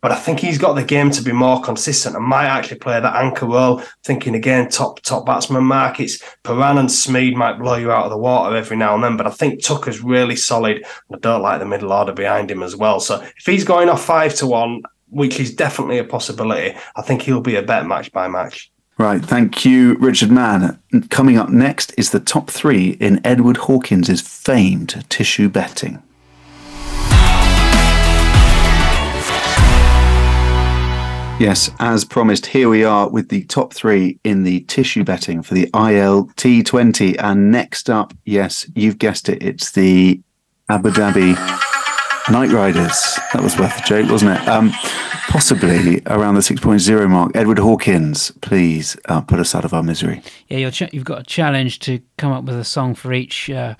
but 0.00 0.12
I 0.12 0.16
think 0.16 0.40
he's 0.40 0.58
got 0.58 0.74
the 0.74 0.84
game 0.84 1.10
to 1.10 1.22
be 1.22 1.32
more 1.32 1.60
consistent 1.60 2.16
and 2.16 2.24
might 2.24 2.46
actually 2.46 2.78
play 2.78 3.00
that 3.00 3.16
anchor 3.16 3.46
role. 3.46 3.82
Thinking 4.04 4.34
again, 4.34 4.68
top 4.68 5.00
top 5.00 5.26
batsman 5.26 5.64
markets. 5.64 6.22
Pooran 6.44 6.78
and 6.78 6.88
Smeed 6.88 7.34
might 7.34 7.58
blow 7.58 7.76
you 7.76 7.90
out 7.90 8.04
of 8.04 8.10
the 8.10 8.18
water 8.18 8.56
every 8.56 8.76
now 8.76 8.94
and 8.94 9.02
then, 9.02 9.16
but 9.16 9.26
I 9.26 9.30
think 9.30 9.62
Tucker's 9.62 10.02
really 10.02 10.36
solid. 10.36 10.84
I 11.12 11.18
don't 11.18 11.42
like 11.42 11.60
the 11.60 11.66
middle 11.66 11.92
order 11.92 12.12
behind 12.12 12.50
him 12.50 12.62
as 12.62 12.76
well. 12.76 13.00
So 13.00 13.20
if 13.20 13.46
he's 13.46 13.64
going 13.64 13.88
off 13.88 14.04
five 14.04 14.34
to 14.36 14.46
one, 14.46 14.82
which 15.08 15.40
is 15.40 15.54
definitely 15.54 15.98
a 15.98 16.04
possibility, 16.04 16.76
I 16.96 17.02
think 17.02 17.22
he'll 17.22 17.40
be 17.40 17.56
a 17.56 17.62
bet 17.62 17.86
match 17.86 18.12
by 18.12 18.28
match. 18.28 18.70
Right. 18.98 19.22
Thank 19.22 19.64
you, 19.64 19.96
Richard 19.96 20.30
Mann. 20.30 20.78
Coming 21.10 21.36
up 21.36 21.50
next 21.50 21.92
is 21.98 22.10
the 22.10 22.20
top 22.20 22.48
three 22.48 22.90
in 22.92 23.20
Edward 23.26 23.58
Hawkins's 23.58 24.22
famed 24.22 25.04
tissue 25.10 25.50
betting. 25.50 26.02
Yes, 31.38 31.70
as 31.80 32.06
promised, 32.06 32.46
here 32.46 32.70
we 32.70 32.82
are 32.82 33.10
with 33.10 33.28
the 33.28 33.44
top 33.44 33.74
three 33.74 34.18
in 34.24 34.44
the 34.44 34.60
tissue 34.60 35.04
betting 35.04 35.42
for 35.42 35.52
the 35.52 35.66
ILT20. 35.72 37.16
And 37.18 37.50
next 37.50 37.90
up, 37.90 38.14
yes, 38.24 38.66
you've 38.74 38.98
guessed 38.98 39.28
it, 39.28 39.42
it's 39.42 39.72
the 39.72 40.18
Abu 40.70 40.90
Dhabi 40.90 41.34
Knight 42.30 42.50
Riders. 42.50 43.18
That 43.34 43.42
was 43.42 43.58
worth 43.58 43.78
a 43.78 43.86
joke, 43.86 44.10
wasn't 44.10 44.40
it? 44.40 44.48
Um, 44.48 44.70
possibly 45.28 46.00
around 46.06 46.36
the 46.36 46.40
6.0 46.40 47.10
mark. 47.10 47.32
Edward 47.36 47.58
Hawkins, 47.58 48.30
please 48.40 48.96
uh, 49.04 49.20
put 49.20 49.38
us 49.38 49.54
out 49.54 49.66
of 49.66 49.74
our 49.74 49.82
misery. 49.82 50.22
Yeah, 50.48 50.70
ch- 50.70 50.92
you've 50.94 51.04
got 51.04 51.20
a 51.20 51.24
challenge 51.24 51.80
to 51.80 52.00
come 52.16 52.32
up 52.32 52.44
with 52.44 52.58
a 52.58 52.64
song 52.64 52.94
for 52.94 53.12
each. 53.12 53.50
Uh, 53.50 53.74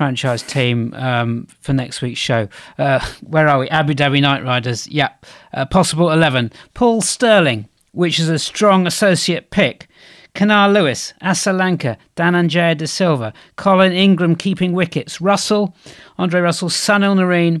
franchise 0.00 0.42
team 0.42 0.94
um, 0.94 1.46
for 1.60 1.74
next 1.74 2.00
week's 2.00 2.18
show. 2.18 2.48
Uh, 2.78 3.06
where 3.20 3.46
are 3.46 3.58
we? 3.58 3.68
Abu 3.68 3.92
Dhabi 3.92 4.22
Knight 4.22 4.42
Riders. 4.42 4.88
Yep. 4.88 5.26
Uh, 5.52 5.66
possible 5.66 6.10
11. 6.10 6.52
Paul 6.72 7.02
Stirling, 7.02 7.68
which 7.92 8.18
is 8.18 8.30
a 8.30 8.38
strong 8.38 8.86
associate 8.86 9.50
pick. 9.50 9.88
Kennar 10.34 10.72
Lewis, 10.72 11.12
Asalanka, 11.20 11.98
Dhananjaya 12.16 12.78
De 12.78 12.86
Silva, 12.86 13.34
Colin 13.56 13.92
Ingram 13.92 14.36
keeping 14.36 14.72
wickets, 14.72 15.20
Russell, 15.20 15.76
Andre 16.16 16.40
Russell, 16.40 16.70
Sunil 16.70 17.16
Narine, 17.16 17.60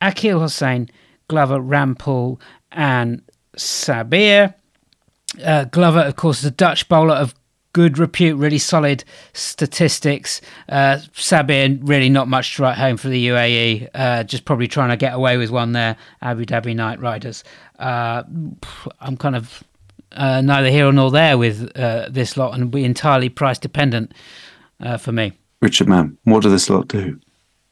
Akeal 0.00 0.40
Hosein, 0.40 0.88
Glover, 1.28 1.58
Rampaul, 1.60 2.40
and 2.72 3.20
Sabir. 3.58 4.54
Uh, 5.44 5.64
Glover, 5.64 6.00
of 6.00 6.16
course, 6.16 6.38
is 6.38 6.46
a 6.46 6.50
Dutch 6.50 6.88
bowler 6.88 7.16
of 7.16 7.34
good 7.74 7.98
repute, 7.98 8.38
really 8.38 8.56
solid 8.58 9.04
statistics. 9.34 10.40
Uh, 10.70 10.98
Sabir, 11.12 11.78
really 11.82 12.08
not 12.08 12.28
much 12.28 12.56
to 12.56 12.62
write 12.62 12.78
home 12.78 12.96
for 12.96 13.08
the 13.08 13.28
UAE. 13.28 13.90
Uh, 13.92 14.24
just 14.24 14.46
probably 14.46 14.68
trying 14.68 14.88
to 14.88 14.96
get 14.96 15.12
away 15.12 15.36
with 15.36 15.50
one 15.50 15.72
there. 15.72 15.96
Abu 16.22 16.46
Dhabi 16.46 16.74
Knight 16.74 16.98
Riders. 17.00 17.44
Uh, 17.78 18.22
I'm 19.00 19.18
kind 19.18 19.36
of 19.36 19.62
uh, 20.12 20.40
neither 20.40 20.70
here 20.70 20.90
nor 20.92 21.10
there 21.10 21.36
with 21.36 21.70
uh, 21.76 22.08
this 22.08 22.38
lot, 22.38 22.54
and 22.54 22.70
be 22.70 22.84
entirely 22.84 23.28
price 23.28 23.58
dependent 23.58 24.12
uh, 24.80 24.96
for 24.96 25.12
me. 25.12 25.32
Richard 25.60 25.88
Mann, 25.88 26.16
what 26.24 26.42
does 26.42 26.52
this 26.52 26.70
lot 26.70 26.88
do? 26.88 27.20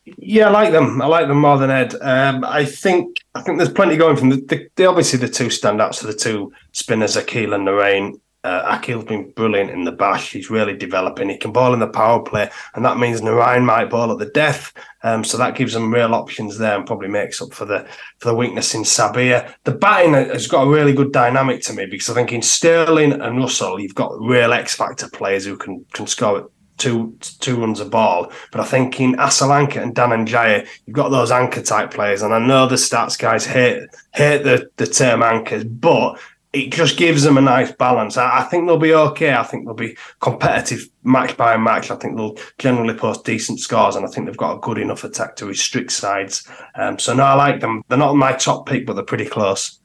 Yeah, 0.05 0.49
I 0.49 0.51
like 0.51 0.73
them. 0.73 1.01
I 1.01 1.07
like 1.07 1.29
them 1.29 1.41
more 1.41 1.59
than 1.59 1.71
Ed. 1.71 1.95
Um, 2.01 2.45
I 2.45 2.65
think 2.65 3.17
I 3.37 3.43
think 3.43 3.59
there's 3.59 3.73
plenty 3.73 3.97
going 3.97 4.17
from 4.17 4.31
the, 4.31 4.37
the, 4.37 4.69
the 4.75 4.87
obviously 4.87 5.21
the 5.21 5.29
two 5.29 5.47
standouts 5.47 6.03
are 6.03 6.09
the 6.09 6.13
two 6.13 6.53
spinners, 6.73 7.17
Akeal 7.17 7.55
and 7.55 7.69
Narine. 7.69 8.19
Uh, 8.45 8.77
Akeal's 8.77 9.05
been 9.05 9.31
brilliant 9.31 9.71
in 9.71 9.85
the 9.85 9.93
bash. 9.93 10.33
He's 10.33 10.51
really 10.51 10.77
developing. 10.77 11.29
He 11.29 11.37
can 11.37 11.53
bowl 11.53 11.75
in 11.75 11.79
the 11.79 11.87
power 11.87 12.21
play, 12.21 12.51
and 12.75 12.85
that 12.85 12.99
means 12.99 13.21
Narine 13.21 13.65
might 13.65 13.89
bowl 13.89 14.11
at 14.11 14.19
the 14.19 14.27
death. 14.27 14.73
Um, 15.05 15.23
so 15.23 15.39
that 15.39 15.55
gives 15.55 15.75
them 15.75 15.95
real 15.95 16.15
options 16.15 16.59
there, 16.59 16.77
and 16.77 16.87
probably 16.87 17.09
makes 17.09 17.41
up 17.41 17.53
for 17.53 17.65
the 17.65 17.87
for 18.19 18.31
the 18.31 18.35
weakness 18.35 18.75
in 18.75 18.83
Sabir. 18.83 19.53
The 19.63 19.73
batting 19.73 20.15
has 20.15 20.49
got 20.49 20.67
a 20.67 20.71
really 20.71 20.93
good 20.93 21.13
dynamic 21.13 21.63
to 21.63 21.73
me 21.73 21.87
because 21.87 22.11
I 22.11 22.15
think 22.15 22.33
in 22.33 22.43
Stirling 22.43 23.13
and 23.13 23.39
Russell, 23.39 23.79
you've 23.79 23.95
got 23.95 24.21
real 24.21 24.53
X 24.53 24.75
factor 24.75 25.09
players 25.09 25.45
who 25.45 25.57
can 25.57 25.85
can 25.93 26.09
score 26.09 26.51
two 26.79 27.17
two 27.21 27.61
runs 27.61 27.79
a 27.79 27.85
ball. 27.85 28.33
But 28.51 28.61
I 28.61 28.65
think 28.65 29.01
in 29.01 29.15
Asalanka 29.15 29.81
and 29.81 29.95
Dhananjaya, 29.95 30.67
you've 30.87 30.97
got 30.97 31.11
those 31.11 31.31
anchor 31.31 31.63
type 31.63 31.93
players, 31.93 32.23
and 32.23 32.35
I 32.35 32.45
know 32.45 32.67
the 32.67 32.75
stats 32.75 33.19
guys 33.19 33.47
hate 33.47 33.85
hate 34.13 34.43
the 34.43 34.69
the 34.77 34.87
term 34.87 35.23
anchors, 35.23 35.65
but 35.65 36.19
it 36.53 36.71
just 36.71 36.99
gives 36.99 37.23
them 37.23 37.39
a 37.39 37.41
nice 37.41 37.73
balance. 37.73 38.17
I, 38.17 38.41
I, 38.41 38.43
think 38.45 38.67
they'll 38.67 38.77
be 38.77 38.95
okay. 38.95 39.33
I 39.33 39.43
think 39.43 39.65
they'll 39.65 39.75
be 39.75 39.97
competitive 40.21 40.87
match 41.03 41.37
by 41.37 41.57
match. 41.57 41.91
I 41.91 41.97
think 41.97 42.17
they'll 42.17 42.37
generally 42.59 42.95
post 42.95 43.25
decent 43.25 43.61
scores, 43.61 43.97
and 43.97 44.05
I 44.05 44.09
think 44.09 44.27
they've 44.27 44.37
got 44.37 44.57
a 44.57 44.61
good 44.61 44.79
enough 44.79 45.05
attack 45.05 45.37
to 45.37 45.47
restrict 45.47 45.93
sides. 45.93 46.47
Um, 46.75 46.99
so 46.99 47.15
no, 47.15 47.25
I 47.25 47.35
like 47.35 47.61
them. 47.61 47.83
They're 47.89 47.99
not 47.99 48.17
my 48.17 48.33
top 48.33 48.67
pick, 48.67 48.87
but 48.87 48.95
they're 48.95 49.05
pretty 49.05 49.27
close. 49.27 49.79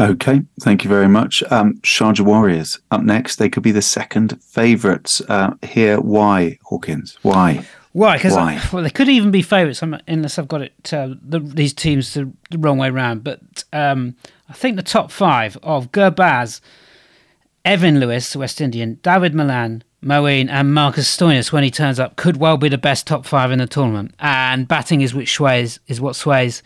Okay, 0.00 0.42
thank 0.60 0.82
you 0.82 0.90
very 0.90 1.08
much. 1.08 1.42
Um, 1.52 1.80
Warriors 2.18 2.80
up 2.90 3.02
next. 3.02 3.36
They 3.36 3.48
could 3.48 3.62
be 3.62 3.70
the 3.70 3.82
second 3.82 4.42
favourites 4.42 5.20
uh, 5.28 5.54
here. 5.62 6.00
Why, 6.00 6.58
Hawkins? 6.64 7.16
Why? 7.22 7.64
Why? 7.94 8.16
Because 8.16 8.34
well, 8.72 8.82
they 8.82 8.90
could 8.90 9.08
even 9.08 9.30
be 9.30 9.40
favourites 9.40 9.80
unless 9.82 10.38
I've 10.38 10.48
got 10.48 10.62
it 10.62 10.92
uh, 10.92 11.14
the, 11.22 11.38
these 11.38 11.72
teams 11.72 12.12
the, 12.12 12.30
the, 12.50 12.58
wrong 12.58 12.76
way 12.76 12.88
around. 12.88 13.24
But 13.24 13.64
um, 13.72 14.16
I 14.48 14.52
think 14.52 14.76
the 14.76 14.82
top 14.82 15.10
five 15.10 15.56
of 15.62 15.92
Gurbaz, 15.92 16.60
Evin 17.64 18.00
Lewis, 18.00 18.34
West 18.34 18.60
Indian, 18.60 18.96
Dawid 19.02 19.32
Malan, 19.32 19.84
Moeen, 20.04 20.50
and 20.50 20.74
Marcus 20.74 21.16
Stoinis 21.16 21.52
when 21.52 21.62
he 21.62 21.70
turns 21.70 22.00
up 22.00 22.16
could 22.16 22.36
well 22.36 22.56
be 22.56 22.68
the 22.68 22.76
best 22.76 23.06
top 23.06 23.24
five 23.24 23.52
in 23.52 23.60
the 23.60 23.66
tournament. 23.66 24.12
And 24.18 24.66
batting 24.66 25.00
is 25.00 25.14
which 25.14 25.32
sways 25.32 25.78
is 25.86 26.00
what 26.00 26.16
sways 26.16 26.64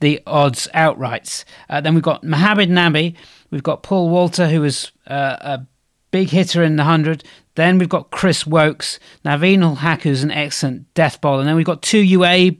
the 0.00 0.20
odds 0.26 0.66
outright. 0.74 1.44
Uh, 1.70 1.80
then 1.80 1.94
we've 1.94 2.02
got 2.02 2.24
Mohamed 2.24 2.68
Nabi, 2.68 3.14
we've 3.52 3.62
got 3.62 3.84
Paul 3.84 4.10
Walter, 4.10 4.48
who 4.48 4.60
was 4.60 4.90
uh, 5.06 5.36
a 5.40 5.66
big 6.10 6.30
hitter 6.30 6.64
in 6.64 6.76
the 6.76 6.82
100. 6.82 7.22
Then 7.58 7.78
we've 7.78 7.88
got 7.88 8.12
Chris 8.12 8.46
Woakes, 8.46 9.00
Naveen 9.24 9.64
ul 9.64 9.74
Haq, 9.74 10.02
who's 10.02 10.22
an 10.22 10.30
excellent 10.30 10.94
death 10.94 11.20
bowler. 11.20 11.40
And 11.40 11.48
then 11.48 11.56
we've 11.56 11.66
got 11.66 11.82
two 11.82 11.98
UA 11.98 12.52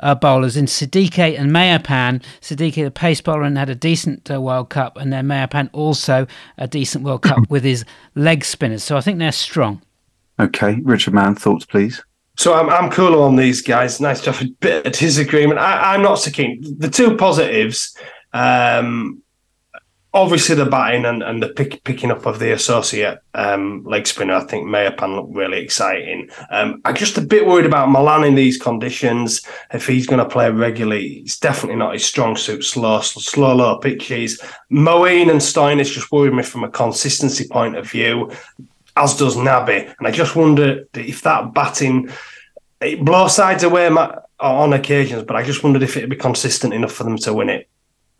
uh, 0.00 0.14
bowlers 0.14 0.58
in 0.58 0.66
Siddique 0.66 1.40
and 1.40 1.50
Meiyappan. 1.50 2.22
Siddique, 2.42 2.84
the 2.84 2.90
pace 2.90 3.22
bowler, 3.22 3.44
and 3.44 3.56
had 3.56 3.70
a 3.70 3.74
decent 3.74 4.30
uh, 4.30 4.42
World 4.42 4.68
Cup. 4.68 4.98
And 4.98 5.10
then 5.10 5.26
Meiyappan 5.26 5.70
also 5.72 6.26
a 6.58 6.68
decent 6.68 7.02
World 7.02 7.22
Cup 7.22 7.48
with 7.48 7.64
his 7.64 7.86
leg 8.14 8.44
spinners. 8.44 8.84
So 8.84 8.98
I 8.98 9.00
think 9.00 9.18
they're 9.18 9.32
strong. 9.32 9.80
Okay. 10.38 10.80
Richard 10.82 11.14
Mann, 11.14 11.34
thoughts, 11.34 11.64
please? 11.64 12.02
So 12.36 12.52
I'm 12.52 12.68
I'm 12.68 12.90
cool 12.90 13.22
on 13.22 13.36
these 13.36 13.62
guys. 13.62 14.02
Nice 14.02 14.20
to 14.20 14.32
have 14.32 14.42
a 14.42 14.50
bit 14.60 14.84
of 14.86 14.92
disagreement. 14.92 15.60
I, 15.60 15.94
am 15.94 16.02
not 16.02 16.16
so 16.16 16.30
keen. 16.30 16.62
The 16.76 16.90
two 16.90 17.16
positives, 17.16 17.96
um, 18.34 19.21
obviously 20.14 20.54
the 20.54 20.66
batting 20.66 21.04
and, 21.04 21.22
and 21.22 21.42
the 21.42 21.48
pick, 21.48 21.82
picking 21.84 22.10
up 22.10 22.26
of 22.26 22.38
the 22.38 22.52
associate 22.52 23.18
um, 23.34 23.82
leg 23.84 24.06
spinner, 24.06 24.34
I 24.34 24.44
think 24.44 24.66
Meiyappan 24.66 25.16
looked 25.16 25.34
really 25.34 25.60
exciting. 25.60 26.28
Um, 26.50 26.82
I'm 26.84 26.94
just 26.94 27.16
a 27.16 27.22
bit 27.22 27.46
worried 27.46 27.66
about 27.66 27.90
Malan 27.90 28.24
in 28.24 28.34
these 28.34 28.60
conditions. 28.60 29.42
If 29.72 29.86
he's 29.86 30.06
going 30.06 30.18
to 30.18 30.28
play 30.28 30.50
regularly, 30.50 31.22
it's 31.24 31.38
definitely 31.38 31.76
not 31.76 31.94
his 31.94 32.04
strong 32.04 32.36
suit. 32.36 32.64
Slow, 32.64 33.00
slow, 33.00 33.54
low 33.54 33.78
pitches. 33.78 34.40
Moeen 34.70 35.30
and 35.30 35.40
Stoinis 35.40 35.92
just 35.92 36.12
worried 36.12 36.34
me 36.34 36.42
from 36.42 36.64
a 36.64 36.70
consistency 36.70 37.48
point 37.48 37.76
of 37.76 37.90
view, 37.90 38.30
as 38.96 39.16
does 39.16 39.36
Nabi. 39.36 39.94
And 39.98 40.06
I 40.06 40.10
just 40.10 40.36
wonder 40.36 40.84
if 40.94 41.22
that 41.22 41.54
batting 41.54 42.10
it 42.82 43.04
blows 43.04 43.36
sides 43.36 43.62
away 43.62 43.88
on 44.40 44.72
occasions, 44.72 45.22
but 45.22 45.36
I 45.36 45.44
just 45.44 45.62
wondered 45.62 45.82
if 45.82 45.96
it'd 45.96 46.10
be 46.10 46.16
consistent 46.16 46.74
enough 46.74 46.92
for 46.92 47.04
them 47.04 47.16
to 47.18 47.32
win 47.32 47.48
it. 47.48 47.68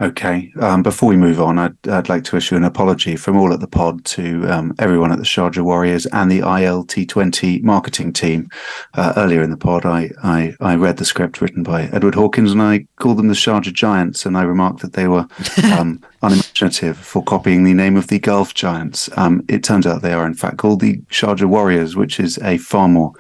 Okay. 0.03 0.53
Um, 0.61 0.83
before 0.83 1.09
we 1.09 1.17
move 1.17 1.41
on, 1.41 1.61
I'd, 1.61 1.88
I'd, 1.88 2.09
like 2.09 2.25
to 2.25 2.37
issue 2.37 2.57
an 2.57 2.65
apology 2.65 3.15
from 3.15 3.37
all 3.37 3.53
at 3.53 3.61
the 3.61 3.69
pod 3.69 4.05
to 4.07 4.45
um, 4.51 4.75
everyone 4.81 5.12
at 5.12 5.19
the 5.19 5.25
Sharjah 5.25 5.62
Warriors 5.62 6.07
and 6.07 6.29
the 6.29 6.41
ILT20 6.41 7.62
marketing 7.62 8.12
team. 8.12 8.51
Uh, 8.95 9.12
earlier 9.17 9.45
in 9.45 9.51
the 9.51 9.57
pod, 9.57 9.87
I, 9.87 10.11
I, 10.25 10.57
I, 10.61 10.75
read 10.75 10.97
the 10.97 11.05
script 11.05 11.41
written 11.41 11.62
by 11.62 11.85
Edward 11.85 12.17
Hawkins 12.17 12.51
and 12.51 12.61
I 12.61 12.88
called 12.97 13.17
them 13.19 13.29
the 13.29 13.35
Sharjah 13.35 13.73
Giants 13.73 14.27
and 14.27 14.37
I 14.37 14.43
remarked 14.43 14.81
that 14.81 14.95
they 14.95 15.07
were 15.07 15.29
um, 15.73 16.03
unimaginative 16.21 16.99
for 16.99 17.23
copying 17.23 17.62
the 17.62 17.75
name 17.75 17.97
of 17.97 18.09
the 18.09 18.19
Gulf 18.19 18.55
Giants. 18.55 19.09
Um, 19.17 19.45
it 19.49 19.62
turns 19.62 19.87
out 19.87 20.03
they 20.03 20.15
are, 20.15 20.27
in 20.27 20.35
fact, 20.35 20.57
called 20.57 20.81
the 20.81 20.97
Sharjah 21.11 21.47
Warriors, 21.47 21.95
which 21.95 22.19
is 22.19 22.38
a 22.38 22.59
far 22.59 22.88
more 22.88 23.12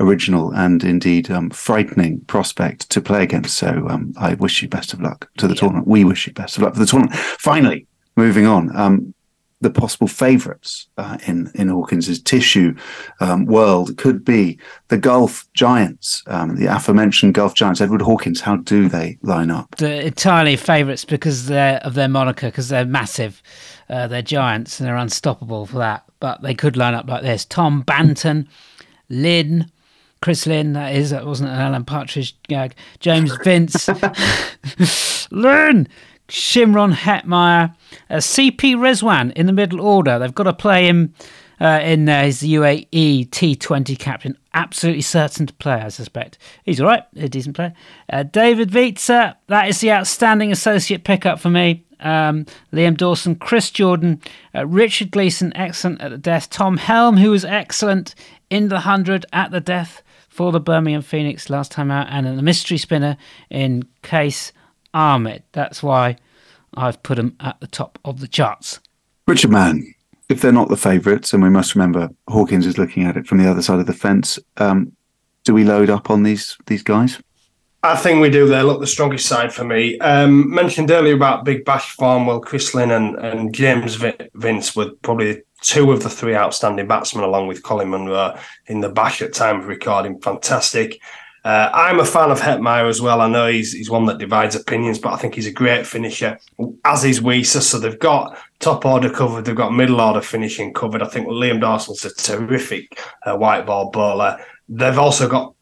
original 0.00 0.52
and 0.52 0.82
indeed 0.82 1.30
um, 1.30 1.50
frightening 1.50 2.20
prospect 2.22 2.90
to 2.90 3.00
play 3.00 3.22
against. 3.22 3.54
So 3.56 3.86
um, 3.88 4.12
I 4.18 4.34
wish 4.34 4.62
you 4.62 4.68
best 4.68 4.92
of 4.92 5.00
luck 5.00 5.30
to 5.36 5.46
the 5.46 5.54
yeah. 5.54 5.60
tournament. 5.60 5.86
We 5.86 6.04
wish 6.04 6.26
you 6.26 6.32
best 6.32 6.56
of 6.56 6.64
luck 6.64 6.74
for 6.74 6.80
the 6.80 6.86
tournament. 6.86 7.14
Finally, 7.14 7.86
moving 8.16 8.46
on. 8.46 8.74
Um, 8.76 9.14
the 9.60 9.70
possible 9.70 10.06
favourites 10.06 10.88
uh, 10.96 11.18
in 11.26 11.50
in 11.54 11.68
Hawkins's 11.68 12.20
tissue 12.20 12.74
um, 13.20 13.44
world 13.44 13.96
could 13.98 14.24
be 14.24 14.58
the 14.88 14.96
Gulf 14.96 15.46
Giants, 15.52 16.22
um, 16.26 16.56
the 16.56 16.66
aforementioned 16.66 17.34
Gulf 17.34 17.54
Giants. 17.54 17.80
Edward 17.80 18.02
Hawkins, 18.02 18.40
how 18.40 18.56
do 18.56 18.88
they 18.88 19.18
line 19.22 19.50
up? 19.50 19.76
The 19.76 20.06
entirely 20.06 20.56
favourites 20.56 21.04
because 21.04 21.46
they're 21.46 21.78
of 21.78 21.94
their 21.94 22.08
moniker, 22.08 22.48
because 22.48 22.70
they're 22.70 22.86
massive, 22.86 23.42
uh, 23.90 24.06
they're 24.06 24.22
giants 24.22 24.80
and 24.80 24.88
they're 24.88 24.96
unstoppable 24.96 25.66
for 25.66 25.78
that. 25.78 26.04
But 26.20 26.42
they 26.42 26.54
could 26.54 26.76
line 26.76 26.94
up 26.94 27.06
like 27.06 27.22
this: 27.22 27.44
Tom 27.44 27.84
Banton, 27.84 28.48
Lynn. 29.08 29.70
Chris 30.22 30.46
Lynn, 30.46 30.74
that 30.74 30.94
is, 30.94 31.10
that 31.10 31.24
wasn't 31.24 31.48
an 31.48 31.56
Alan 31.56 31.84
Partridge 31.84 32.36
gag. 32.42 32.74
James 32.98 33.34
Vince, 33.42 33.88
Lynn, 35.30 35.88
Shimron 36.28 36.92
Hetmyer, 36.92 37.74
uh, 38.10 38.16
CP 38.16 38.76
Rizwan 38.76 39.32
in 39.32 39.46
the 39.46 39.52
middle 39.52 39.80
order. 39.80 40.18
They've 40.18 40.34
got 40.34 40.44
to 40.44 40.52
play 40.52 40.86
him 40.86 41.14
uh, 41.58 41.80
in 41.82 42.04
there. 42.04 42.24
He's 42.24 42.40
the 42.40 42.54
UAE 42.54 43.30
T20 43.30 43.98
captain. 43.98 44.36
Absolutely 44.52 45.00
certain 45.00 45.46
to 45.46 45.54
play, 45.54 45.80
I 45.80 45.88
suspect. 45.88 46.36
He's 46.64 46.82
all 46.82 46.88
right, 46.88 47.04
a 47.16 47.28
decent 47.28 47.56
player. 47.56 47.72
Uh, 48.12 48.22
David 48.24 48.74
Wiese, 48.74 49.06
that 49.06 49.68
is 49.68 49.80
the 49.80 49.92
outstanding 49.92 50.52
associate 50.52 51.02
pickup 51.02 51.40
for 51.40 51.48
me. 51.48 51.86
Um, 52.00 52.44
Liam 52.74 52.96
Dawson, 52.96 53.36
Chris 53.36 53.70
Jordan, 53.70 54.20
uh, 54.54 54.66
Richard 54.66 55.10
Gleeson, 55.12 55.56
excellent 55.56 56.02
at 56.02 56.10
the 56.10 56.18
death. 56.18 56.50
Tom 56.50 56.76
Helm, 56.76 57.16
who 57.16 57.30
was 57.30 57.44
excellent 57.44 58.14
in 58.50 58.68
the 58.68 58.76
100 58.76 59.24
at 59.32 59.50
the 59.50 59.60
death 59.60 60.02
for 60.30 60.52
the 60.52 60.60
Birmingham 60.60 61.02
Phoenix 61.02 61.50
last 61.50 61.70
time 61.70 61.90
out. 61.90 62.06
And 62.08 62.26
the 62.38 62.42
mystery 62.42 62.78
spinner 62.78 63.18
in 63.50 63.84
Qais 64.02 64.52
Ahmad. 64.94 65.42
That's 65.52 65.82
why 65.82 66.16
I've 66.74 67.02
put 67.02 67.16
them 67.16 67.36
at 67.40 67.60
the 67.60 67.66
top 67.66 67.98
of 68.04 68.20
the 68.20 68.28
charts. 68.28 68.80
Richard 69.26 69.50
Mann, 69.50 69.94
if 70.28 70.40
they're 70.40 70.52
not 70.52 70.68
the 70.68 70.76
favourites, 70.76 71.32
and 71.32 71.42
we 71.42 71.50
must 71.50 71.74
remember 71.74 72.08
Hawkins 72.28 72.66
is 72.66 72.78
looking 72.78 73.04
at 73.04 73.16
it 73.16 73.26
from 73.26 73.38
the 73.38 73.50
other 73.50 73.62
side 73.62 73.80
of 73.80 73.86
the 73.86 73.92
fence, 73.92 74.38
um, 74.56 74.92
do 75.44 75.52
we 75.54 75.64
load 75.64 75.90
up 75.90 76.10
on 76.10 76.22
these 76.22 76.56
these 76.66 76.82
guys? 76.82 77.20
I 77.82 77.96
think 77.96 78.20
we 78.20 78.28
do. 78.28 78.46
They 78.46 78.62
look 78.62 78.80
the 78.80 78.86
strongest 78.86 79.26
side 79.26 79.54
for 79.54 79.64
me. 79.64 79.98
Um, 80.00 80.52
mentioned 80.52 80.90
earlier 80.90 81.14
about 81.14 81.46
Big 81.46 81.64
Bash 81.64 81.96
Farnwell, 81.96 82.42
Chris 82.42 82.74
Lynn, 82.74 82.90
and, 82.90 83.16
and 83.16 83.54
James 83.54 83.98
Vince 84.34 84.76
were 84.76 84.90
probably 85.02 85.42
two 85.60 85.92
of 85.92 86.02
the 86.02 86.10
three 86.10 86.34
outstanding 86.34 86.88
batsmen, 86.88 87.24
along 87.24 87.46
with 87.46 87.62
Colin 87.62 87.88
Munro 87.88 88.38
in 88.66 88.80
the 88.80 88.88
Bash 88.88 89.22
at 89.22 89.32
time 89.32 89.60
of 89.60 89.66
recording. 89.66 90.20
Fantastic. 90.20 91.00
Uh, 91.42 91.70
I'm 91.72 92.00
a 92.00 92.04
fan 92.04 92.30
of 92.30 92.40
Hetmyer 92.40 92.88
as 92.88 93.00
well. 93.00 93.22
I 93.22 93.28
know 93.28 93.46
he's 93.46 93.72
he's 93.72 93.88
one 93.88 94.04
that 94.06 94.18
divides 94.18 94.54
opinions, 94.54 94.98
but 94.98 95.14
I 95.14 95.16
think 95.16 95.34
he's 95.34 95.46
a 95.46 95.52
great 95.52 95.86
finisher, 95.86 96.38
as 96.84 97.04
is 97.04 97.22
Wiese. 97.22 97.66
So 97.66 97.78
they've 97.78 97.98
got 97.98 98.38
top 98.58 98.84
order 98.84 99.10
covered, 99.10 99.46
they've 99.46 99.56
got 99.56 99.72
middle 99.72 100.00
order 100.00 100.20
finishing 100.20 100.74
covered. 100.74 101.02
I 101.02 101.08
think 101.08 101.28
Liam 101.28 101.60
Dawson's 101.60 102.04
a 102.04 102.14
terrific 102.14 103.00
uh, 103.24 103.36
white 103.36 103.64
ball 103.64 103.90
bowler. 103.90 104.38
They've 104.68 104.98
also 104.98 105.28
got 105.28 105.54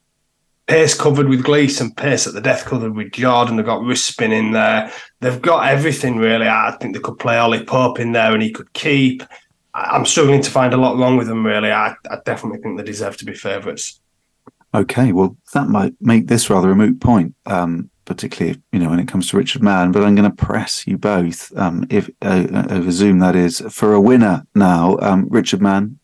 pace 0.67 0.95
covered 0.95 1.29
with 1.29 1.45
Gleeson, 1.45 1.93
pace 1.93 2.27
at 2.27 2.35
the 2.35 2.41
death 2.41 2.65
covered 2.65 2.97
with 2.97 3.13
Jordan. 3.13 3.57
They've 3.57 3.65
got 3.65 3.83
wrist 3.83 4.07
spin 4.07 4.33
in 4.33 4.51
there. 4.51 4.93
They've 5.21 5.41
got 5.41 5.69
everything 5.69 6.19
really. 6.19 6.49
I 6.49 6.77
think 6.81 6.95
they 6.95 7.01
could 7.01 7.19
play 7.19 7.39
Ollie 7.39 7.65
Pope 7.65 8.01
in 8.01 8.13
there 8.13 8.33
and 8.33 8.43
he 8.43 8.51
could 8.51 8.73
keep. 8.73 9.23
I'm 9.87 10.07
struggling 10.07 10.43
to 10.43 10.51
find 10.51 10.75
a 10.75 10.77
lot 10.77 10.97
wrong 10.97 11.17
with 11.17 11.29
them 11.29 11.45
really. 11.45 11.71
I, 11.71 11.95
I 12.11 12.19
definitely 12.25 12.61
think 12.61 12.79
they 12.79 12.85
deserve 12.85 13.17
to 13.19 13.25
be 13.25 13.35
favourites. 13.35 14.01
Okay, 14.75 15.13
well, 15.13 15.37
that 15.55 15.69
might 15.69 15.95
make 16.01 16.27
this 16.27 16.51
rather 16.51 16.71
a 16.71 16.77
moot 16.77 17.01
point, 17.01 17.35
um, 17.47 17.91
particularly 18.05 18.61
you 18.73 18.79
know 18.79 18.91
when 18.91 18.99
it 18.99 19.09
comes 19.09 19.31
to 19.31 19.37
Richard 19.37 19.63
Mann. 19.63 19.93
But 19.93 20.05
I'm 20.05 20.15
going 20.15 20.31
to 20.31 20.37
press 20.37 20.87
you 20.87 20.99
both, 20.99 21.57
um, 21.57 21.87
if 21.89 22.11
uh, 22.23 22.47
uh, 22.53 22.67
over 22.71 22.91
Zoom, 22.91 23.19
that 23.21 23.35
is, 23.35 23.61
for 23.71 23.95
a 23.95 24.01
winner 24.01 24.45
now. 24.55 24.99
Um, 25.01 25.27
Richard 25.31 25.63
Mann. 25.63 25.99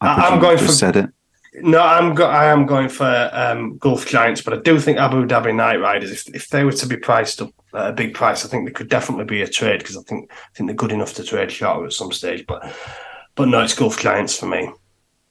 I 0.00 0.28
am 0.28 0.40
going 0.40 0.58
for 0.58 0.68
said 0.68 0.96
it. 0.96 1.10
No, 1.62 1.80
I'm 1.80 2.14
go- 2.14 2.26
I 2.26 2.46
am 2.46 2.66
going 2.66 2.88
for 2.88 3.30
um, 3.32 3.78
Gulf 3.78 4.06
Giants, 4.06 4.42
but 4.42 4.54
I 4.54 4.56
do 4.56 4.78
think 4.80 4.98
Abu 4.98 5.24
Dhabi 5.24 5.54
Knight 5.54 5.80
Riders, 5.80 6.10
if, 6.10 6.34
if 6.34 6.48
they 6.48 6.64
were 6.64 6.72
to 6.72 6.86
be 6.86 6.96
priced 6.96 7.40
up 7.40 7.50
at 7.74 7.90
a 7.90 7.92
big 7.92 8.14
price, 8.14 8.44
I 8.44 8.48
think 8.48 8.66
they 8.66 8.72
could 8.72 8.88
definitely 8.88 9.24
be 9.24 9.42
a 9.42 9.48
trade 9.48 9.78
because 9.78 9.96
I 9.96 10.02
think 10.02 10.30
I 10.32 10.36
think 10.54 10.68
they're 10.68 10.76
good 10.76 10.92
enough 10.92 11.14
to 11.14 11.24
trade 11.24 11.52
short 11.52 11.86
at 11.86 11.92
some 11.92 12.10
stage. 12.10 12.44
But 12.46 12.74
but 13.36 13.48
no, 13.48 13.60
it's 13.62 13.74
Gulf 13.74 13.98
Giants 14.00 14.36
for 14.36 14.46
me. 14.46 14.68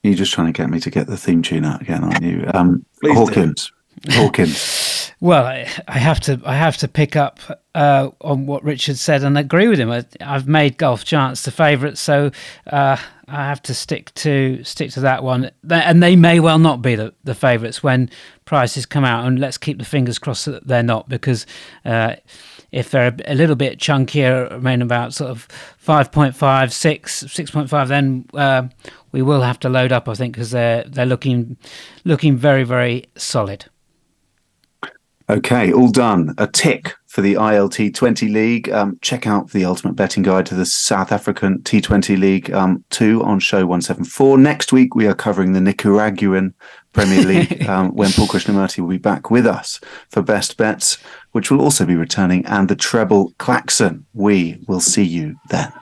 You're 0.02 0.14
just 0.14 0.32
trying 0.32 0.52
to 0.52 0.52
get 0.52 0.70
me 0.70 0.80
to 0.80 0.90
get 0.90 1.06
the 1.06 1.16
theme 1.16 1.42
tune 1.42 1.64
out 1.64 1.82
again, 1.82 2.04
aren't 2.04 2.22
you? 2.22 2.48
Um, 2.52 2.84
Hawkins. 3.02 3.72
Hawkins. 4.10 4.90
Well, 5.20 5.46
I, 5.46 5.66
I, 5.88 5.98
have 5.98 6.20
to 6.20 6.38
I 6.44 6.54
have 6.54 6.76
to 6.78 6.88
pick 6.88 7.16
up 7.16 7.38
uh, 7.74 8.10
on 8.20 8.44
what 8.44 8.62
Richard 8.62 8.98
said 8.98 9.22
and 9.22 9.38
agree 9.38 9.68
with 9.68 9.78
him. 9.78 9.90
I, 9.90 10.04
have 10.20 10.46
made 10.46 10.76
Gulf 10.76 11.02
Giants 11.06 11.42
the 11.42 11.50
favourite, 11.50 11.96
so 11.96 12.30
uh, 12.66 12.98
I 13.28 13.46
have 13.46 13.62
to 13.62 13.74
stick 13.74 14.12
to 14.14 14.62
stick 14.64 14.90
to 14.92 15.00
that 15.00 15.22
one. 15.22 15.50
And 15.70 16.02
they 16.02 16.16
may 16.16 16.40
well 16.40 16.58
not 16.58 16.82
be 16.82 16.94
the, 16.94 17.14
the 17.24 17.34
favourites 17.34 17.82
when 17.82 18.10
prices 18.44 18.86
come 18.86 19.04
out. 19.04 19.26
And 19.26 19.38
let's 19.38 19.58
keep 19.58 19.78
the 19.78 19.84
fingers 19.84 20.18
crossed 20.18 20.44
that 20.46 20.66
they're 20.66 20.82
not, 20.82 21.08
because 21.08 21.46
uh, 21.84 22.16
if 22.70 22.90
they're 22.90 23.14
a 23.26 23.34
little 23.34 23.56
bit 23.56 23.78
chunkier, 23.78 24.50
remain 24.50 24.82
about 24.82 25.14
sort 25.14 25.30
of 25.30 25.48
5.5, 25.84 26.72
6, 26.72 27.24
6.5, 27.24 27.88
then 27.88 28.26
uh, 28.34 28.68
we 29.12 29.22
will 29.22 29.42
have 29.42 29.58
to 29.60 29.68
load 29.68 29.92
up, 29.92 30.08
I 30.08 30.14
think, 30.14 30.34
because 30.34 30.50
they're 30.50 30.84
they're 30.84 31.06
looking 31.06 31.56
looking 32.04 32.36
very 32.36 32.64
very 32.64 33.06
solid. 33.16 33.66
Okay, 35.30 35.72
all 35.72 35.90
done. 35.90 36.34
A 36.36 36.46
tick 36.46 36.94
for 37.14 37.20
the 37.20 37.34
ILT 37.34 37.94
20 37.94 38.28
League. 38.28 38.68
Um, 38.70 38.98
check 39.00 39.24
out 39.24 39.50
the 39.50 39.64
ultimate 39.64 39.94
betting 39.94 40.24
guide 40.24 40.46
to 40.46 40.56
the 40.56 40.66
South 40.66 41.12
African 41.12 41.60
T20 41.60 42.18
League 42.18 42.52
um, 42.52 42.84
2 42.90 43.22
on 43.22 43.38
show 43.38 43.58
174. 43.58 44.36
Next 44.36 44.72
week, 44.72 44.96
we 44.96 45.06
are 45.06 45.14
covering 45.14 45.52
the 45.52 45.60
Nicaraguan 45.60 46.54
Premier 46.92 47.22
League 47.24 47.68
um, 47.68 47.94
when 47.94 48.10
Paul 48.10 48.26
Krishnamurthy 48.26 48.80
will 48.80 48.88
be 48.88 48.98
back 48.98 49.30
with 49.30 49.46
us 49.46 49.78
for 50.10 50.22
best 50.22 50.56
bets, 50.56 50.98
which 51.30 51.52
will 51.52 51.60
also 51.60 51.86
be 51.86 51.94
returning, 51.94 52.44
and 52.46 52.68
the 52.68 52.74
treble 52.74 53.32
klaxon. 53.38 54.06
We 54.12 54.58
will 54.66 54.80
see 54.80 55.04
you 55.04 55.36
then. 55.50 55.72